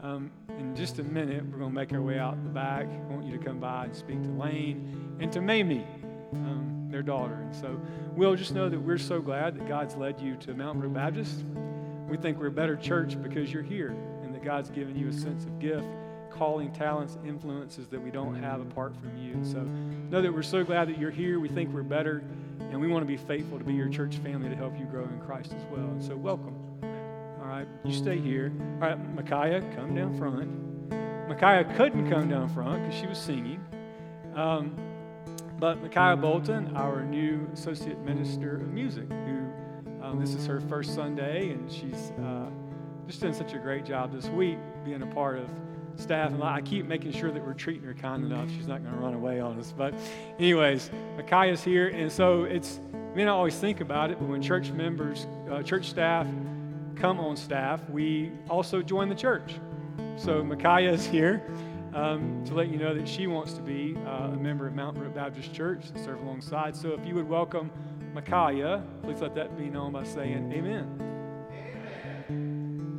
Um, 0.00 0.30
in 0.58 0.76
just 0.76 0.98
a 0.98 1.02
minute, 1.02 1.42
we're 1.46 1.58
going 1.58 1.70
to 1.70 1.74
make 1.74 1.92
our 1.94 2.02
way 2.02 2.18
out 2.18 2.40
the 2.44 2.50
back. 2.50 2.86
I 2.86 3.12
want 3.12 3.24
you 3.24 3.36
to 3.36 3.42
come 3.42 3.58
by 3.58 3.86
and 3.86 3.96
speak 3.96 4.22
to 4.22 4.30
Lane 4.30 5.16
and 5.18 5.32
to 5.32 5.40
Mamie, 5.40 5.86
um, 6.32 6.63
their 6.94 7.02
daughter. 7.02 7.34
And 7.34 7.54
so, 7.56 7.80
Will, 8.14 8.36
just 8.36 8.54
know 8.54 8.68
that 8.68 8.78
we're 8.78 8.98
so 8.98 9.20
glad 9.20 9.56
that 9.56 9.66
God's 9.66 9.96
led 9.96 10.20
you 10.20 10.36
to 10.36 10.54
Mountain 10.54 10.80
Brook 10.80 10.94
Baptist. 10.94 11.42
We 12.08 12.16
think 12.16 12.38
we're 12.38 12.46
a 12.46 12.52
better 12.52 12.76
church 12.76 13.20
because 13.20 13.52
you're 13.52 13.64
here 13.64 13.96
and 14.22 14.32
that 14.32 14.44
God's 14.44 14.70
given 14.70 14.96
you 14.96 15.08
a 15.08 15.12
sense 15.12 15.44
of 15.44 15.58
gift, 15.58 15.88
calling, 16.30 16.70
talents, 16.70 17.18
influences 17.26 17.88
that 17.88 18.00
we 18.00 18.12
don't 18.12 18.36
have 18.36 18.60
apart 18.60 18.94
from 18.96 19.16
you. 19.18 19.44
So, 19.44 19.58
know 19.58 20.22
that 20.22 20.32
we're 20.32 20.44
so 20.44 20.62
glad 20.62 20.88
that 20.88 20.96
you're 20.96 21.10
here. 21.10 21.40
We 21.40 21.48
think 21.48 21.74
we're 21.74 21.82
better, 21.82 22.22
and 22.60 22.80
we 22.80 22.86
want 22.86 23.02
to 23.02 23.08
be 23.08 23.16
faithful 23.16 23.58
to 23.58 23.64
be 23.64 23.74
your 23.74 23.88
church 23.88 24.14
family 24.18 24.48
to 24.48 24.54
help 24.54 24.78
you 24.78 24.84
grow 24.84 25.02
in 25.02 25.20
Christ 25.26 25.52
as 25.52 25.64
well. 25.72 25.86
And 25.86 26.02
so, 26.02 26.14
welcome. 26.14 26.54
All 27.40 27.48
right, 27.48 27.66
you 27.84 27.92
stay 27.92 28.18
here. 28.18 28.52
All 28.80 28.88
right, 28.88 29.14
Micaiah, 29.16 29.62
come 29.74 29.96
down 29.96 30.16
front. 30.16 31.28
Micaiah 31.28 31.64
couldn't 31.76 32.08
come 32.08 32.28
down 32.28 32.48
front 32.50 32.84
because 32.84 33.00
she 33.00 33.08
was 33.08 33.18
singing. 33.18 33.60
Um, 34.36 34.76
but 35.64 35.80
Micaiah 35.80 36.14
Bolton, 36.14 36.76
our 36.76 37.02
new 37.02 37.48
associate 37.54 37.98
minister 38.00 38.56
of 38.56 38.68
music, 38.68 39.08
who 39.08 39.50
um, 40.02 40.20
this 40.20 40.34
is 40.34 40.44
her 40.46 40.60
first 40.60 40.94
Sunday, 40.94 41.52
and 41.52 41.72
she's 41.72 42.12
uh, 42.22 42.50
just 43.06 43.22
done 43.22 43.32
such 43.32 43.54
a 43.54 43.58
great 43.58 43.82
job 43.82 44.12
this 44.12 44.26
week 44.26 44.58
being 44.84 45.00
a 45.00 45.06
part 45.06 45.38
of 45.38 45.48
staff. 45.96 46.32
And 46.32 46.44
I 46.44 46.60
keep 46.60 46.84
making 46.84 47.12
sure 47.12 47.30
that 47.30 47.42
we're 47.42 47.54
treating 47.54 47.82
her 47.84 47.94
kind 47.94 48.26
enough. 48.26 48.50
She's 48.50 48.66
not 48.66 48.82
going 48.82 48.94
to 48.94 49.00
run 49.00 49.14
away 49.14 49.40
on 49.40 49.58
us. 49.58 49.72
But, 49.74 49.94
anyways, 50.38 50.90
Micaiah's 51.16 51.64
here, 51.64 51.88
and 51.88 52.12
so 52.12 52.44
it's 52.44 52.82
you 52.92 53.12
may 53.16 53.24
not 53.24 53.36
always 53.38 53.56
think 53.56 53.80
about 53.80 54.10
it, 54.10 54.18
but 54.18 54.28
when 54.28 54.42
church 54.42 54.70
members, 54.70 55.26
uh, 55.50 55.62
church 55.62 55.88
staff 55.88 56.26
come 56.94 57.18
on 57.18 57.38
staff, 57.38 57.80
we 57.88 58.32
also 58.50 58.82
join 58.82 59.08
the 59.08 59.14
church. 59.14 59.54
So 60.18 60.44
Micaiah 60.44 60.92
is 60.92 61.06
here 61.06 61.42
um, 61.94 62.42
to 62.46 62.54
let 62.54 62.68
you 62.68 62.76
know 62.76 62.94
that 62.94 63.08
she 63.08 63.26
wants 63.26 63.52
to 63.54 63.62
be 63.62 63.96
uh, 64.06 64.28
a 64.32 64.36
member 64.36 64.66
of 64.66 64.74
Mountain 64.74 65.02
Brook 65.02 65.14
Baptist 65.14 65.52
Church 65.54 65.88
and 65.88 66.04
serve 66.04 66.20
alongside. 66.20 66.76
So 66.76 66.90
if 66.90 67.06
you 67.06 67.14
would 67.14 67.28
welcome 67.28 67.70
Micaiah, 68.12 68.82
please 69.02 69.20
let 69.20 69.34
that 69.36 69.56
be 69.56 69.70
known 69.70 69.92
by 69.92 70.04
saying 70.04 70.52
Amen. 70.52 71.00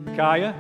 Micaiah, 0.05 0.55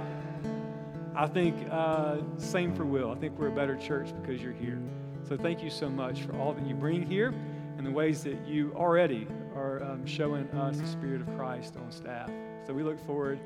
I 1.15 1.27
think 1.27 1.55
uh, 1.71 2.17
same 2.37 2.75
for 2.75 2.83
Will. 2.85 3.11
I 3.11 3.15
think 3.15 3.39
we're 3.39 3.47
a 3.47 3.55
better 3.55 3.77
church 3.77 4.09
because 4.21 4.41
you're 4.41 4.53
here. 4.53 4.81
So 5.27 5.37
thank 5.37 5.63
you 5.63 5.69
so 5.69 5.89
much 5.89 6.21
for 6.21 6.35
all 6.37 6.53
that 6.53 6.67
you 6.67 6.75
bring 6.75 7.01
here 7.01 7.33
and 7.77 7.85
the 7.85 7.91
ways 7.91 8.23
that 8.23 8.45
you 8.45 8.73
already 8.75 9.27
are 9.55 9.81
um, 9.83 10.05
showing 10.05 10.49
us 10.51 10.77
the 10.77 10.87
Spirit 10.87 11.21
of 11.21 11.35
Christ 11.37 11.77
on 11.77 11.91
staff. 11.91 12.29
So 12.67 12.73
we 12.73 12.83
look 12.83 12.99
forward 13.05 13.39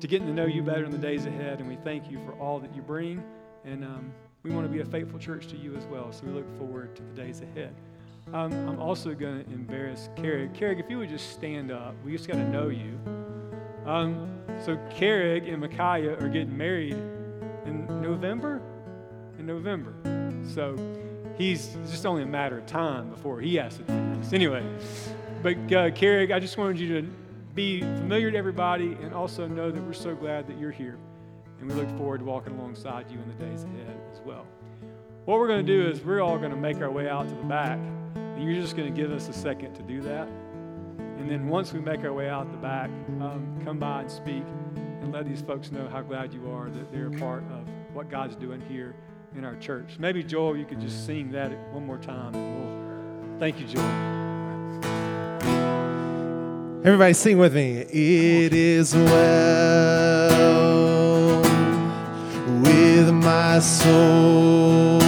to 0.00 0.06
getting 0.06 0.26
to 0.26 0.34
know 0.34 0.46
you 0.46 0.62
better 0.62 0.84
in 0.84 0.90
the 0.90 0.98
days 0.98 1.26
ahead, 1.26 1.60
and 1.60 1.68
we 1.68 1.76
thank 1.76 2.10
you 2.10 2.18
for 2.24 2.32
all 2.32 2.58
that 2.60 2.74
you 2.74 2.82
bring. 2.82 3.22
And 3.64 3.84
um, 3.84 4.12
we 4.42 4.50
want 4.50 4.66
to 4.66 4.72
be 4.72 4.80
a 4.80 4.84
faithful 4.84 5.18
church 5.18 5.46
to 5.48 5.56
you 5.56 5.74
as 5.74 5.84
well. 5.86 6.12
So 6.12 6.26
we 6.26 6.32
look 6.32 6.58
forward 6.58 6.94
to 6.96 7.02
the 7.02 7.22
days 7.22 7.40
ahead. 7.40 7.74
Um, 8.32 8.52
I'm 8.68 8.78
also 8.80 9.14
going 9.14 9.44
to 9.44 9.50
embarrass 9.50 10.08
Carrick. 10.16 10.54
Carrick, 10.54 10.78
if 10.78 10.88
you 10.88 10.98
would 10.98 11.08
just 11.08 11.32
stand 11.32 11.70
up, 11.70 11.94
we 12.04 12.12
just 12.12 12.26
got 12.26 12.34
to 12.34 12.48
know 12.48 12.68
you. 12.68 12.98
Um, 13.86 14.30
so 14.64 14.78
Carrick 14.90 15.44
and 15.46 15.60
Micaiah 15.60 16.18
are 16.18 16.28
getting 16.28 16.56
married 16.56 16.96
in 17.66 17.86
November. 18.00 18.62
In 19.38 19.46
November. 19.46 19.94
So 20.54 20.76
he's 21.36 21.76
just 21.90 22.06
only 22.06 22.22
a 22.22 22.26
matter 22.26 22.58
of 22.58 22.66
time 22.66 23.10
before 23.10 23.40
he 23.40 23.56
has 23.56 23.76
to 23.76 23.82
do 23.82 24.14
this. 24.20 24.32
Anyway, 24.32 24.64
but 25.42 25.56
uh, 25.72 25.84
I 25.84 26.38
just 26.40 26.56
wanted 26.56 26.78
you 26.78 27.00
to 27.00 27.08
be 27.54 27.80
familiar 27.80 28.30
to 28.30 28.36
everybody 28.36 28.96
and 29.02 29.14
also 29.14 29.46
know 29.46 29.70
that 29.70 29.82
we're 29.82 29.92
so 29.92 30.14
glad 30.14 30.48
that 30.48 30.58
you're 30.58 30.70
here. 30.70 30.98
And 31.60 31.68
we 31.68 31.74
look 31.74 31.88
forward 31.96 32.18
to 32.18 32.24
walking 32.24 32.58
alongside 32.58 33.10
you 33.10 33.18
in 33.18 33.28
the 33.28 33.44
days 33.44 33.64
ahead 33.64 33.96
as 34.12 34.20
well. 34.24 34.46
What 35.24 35.38
we're 35.38 35.48
going 35.48 35.64
to 35.64 35.72
do 35.72 35.90
is 35.90 36.02
we're 36.02 36.20
all 36.20 36.36
going 36.38 36.50
to 36.50 36.56
make 36.56 36.82
our 36.82 36.90
way 36.90 37.08
out 37.08 37.28
to 37.28 37.34
the 37.34 37.44
back. 37.44 37.78
And 38.14 38.42
you're 38.44 38.60
just 38.60 38.76
going 38.76 38.92
to 38.92 39.00
give 39.00 39.12
us 39.12 39.28
a 39.28 39.32
second 39.32 39.74
to 39.74 39.82
do 39.82 40.02
that. 40.02 40.28
And 41.18 41.30
then 41.30 41.48
once 41.48 41.72
we 41.72 41.80
make 41.80 42.04
our 42.04 42.12
way 42.12 42.28
out 42.28 42.50
the 42.50 42.58
back, 42.58 42.90
um, 43.20 43.58
come 43.64 43.78
by 43.78 44.02
and 44.02 44.10
speak 44.10 44.44
and 45.00 45.12
let 45.12 45.26
these 45.26 45.40
folks 45.40 45.72
know 45.72 45.88
how 45.88 46.02
glad 46.02 46.34
you 46.34 46.50
are 46.50 46.68
that 46.68 46.92
they're 46.92 47.06
a 47.06 47.18
part 47.18 47.42
of 47.44 47.66
what 47.94 48.10
God's 48.10 48.36
doing 48.36 48.60
here 48.60 48.94
in 49.36 49.44
our 49.44 49.56
church. 49.56 49.96
Maybe, 49.98 50.22
Joel, 50.22 50.56
you 50.56 50.64
could 50.64 50.80
just 50.80 51.06
sing 51.06 51.30
that 51.32 51.50
one 51.72 51.86
more 51.86 51.98
time. 51.98 52.34
And 52.34 53.30
we'll, 53.30 53.38
thank 53.38 53.58
you, 53.58 53.66
Joel. 53.66 53.84
Everybody 56.84 57.14
sing 57.14 57.38
with 57.38 57.54
me. 57.54 57.78
It 57.78 58.52
is 58.52 58.94
well 58.94 60.83
with 62.96 63.10
my 63.12 63.58
soul. 63.58 65.00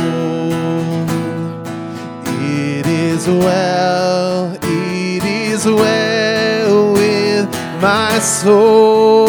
It 2.43 2.87
is 2.87 3.29
well, 3.29 4.53
it 4.63 5.25
is 5.25 5.65
well 5.67 6.93
with 6.95 7.49
my 7.81 8.19
soul. 8.19 9.29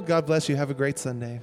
God 0.00 0.26
bless 0.26 0.48
you. 0.48 0.54
Have 0.54 0.70
a 0.70 0.74
great 0.74 0.98
Sunday. 0.98 1.40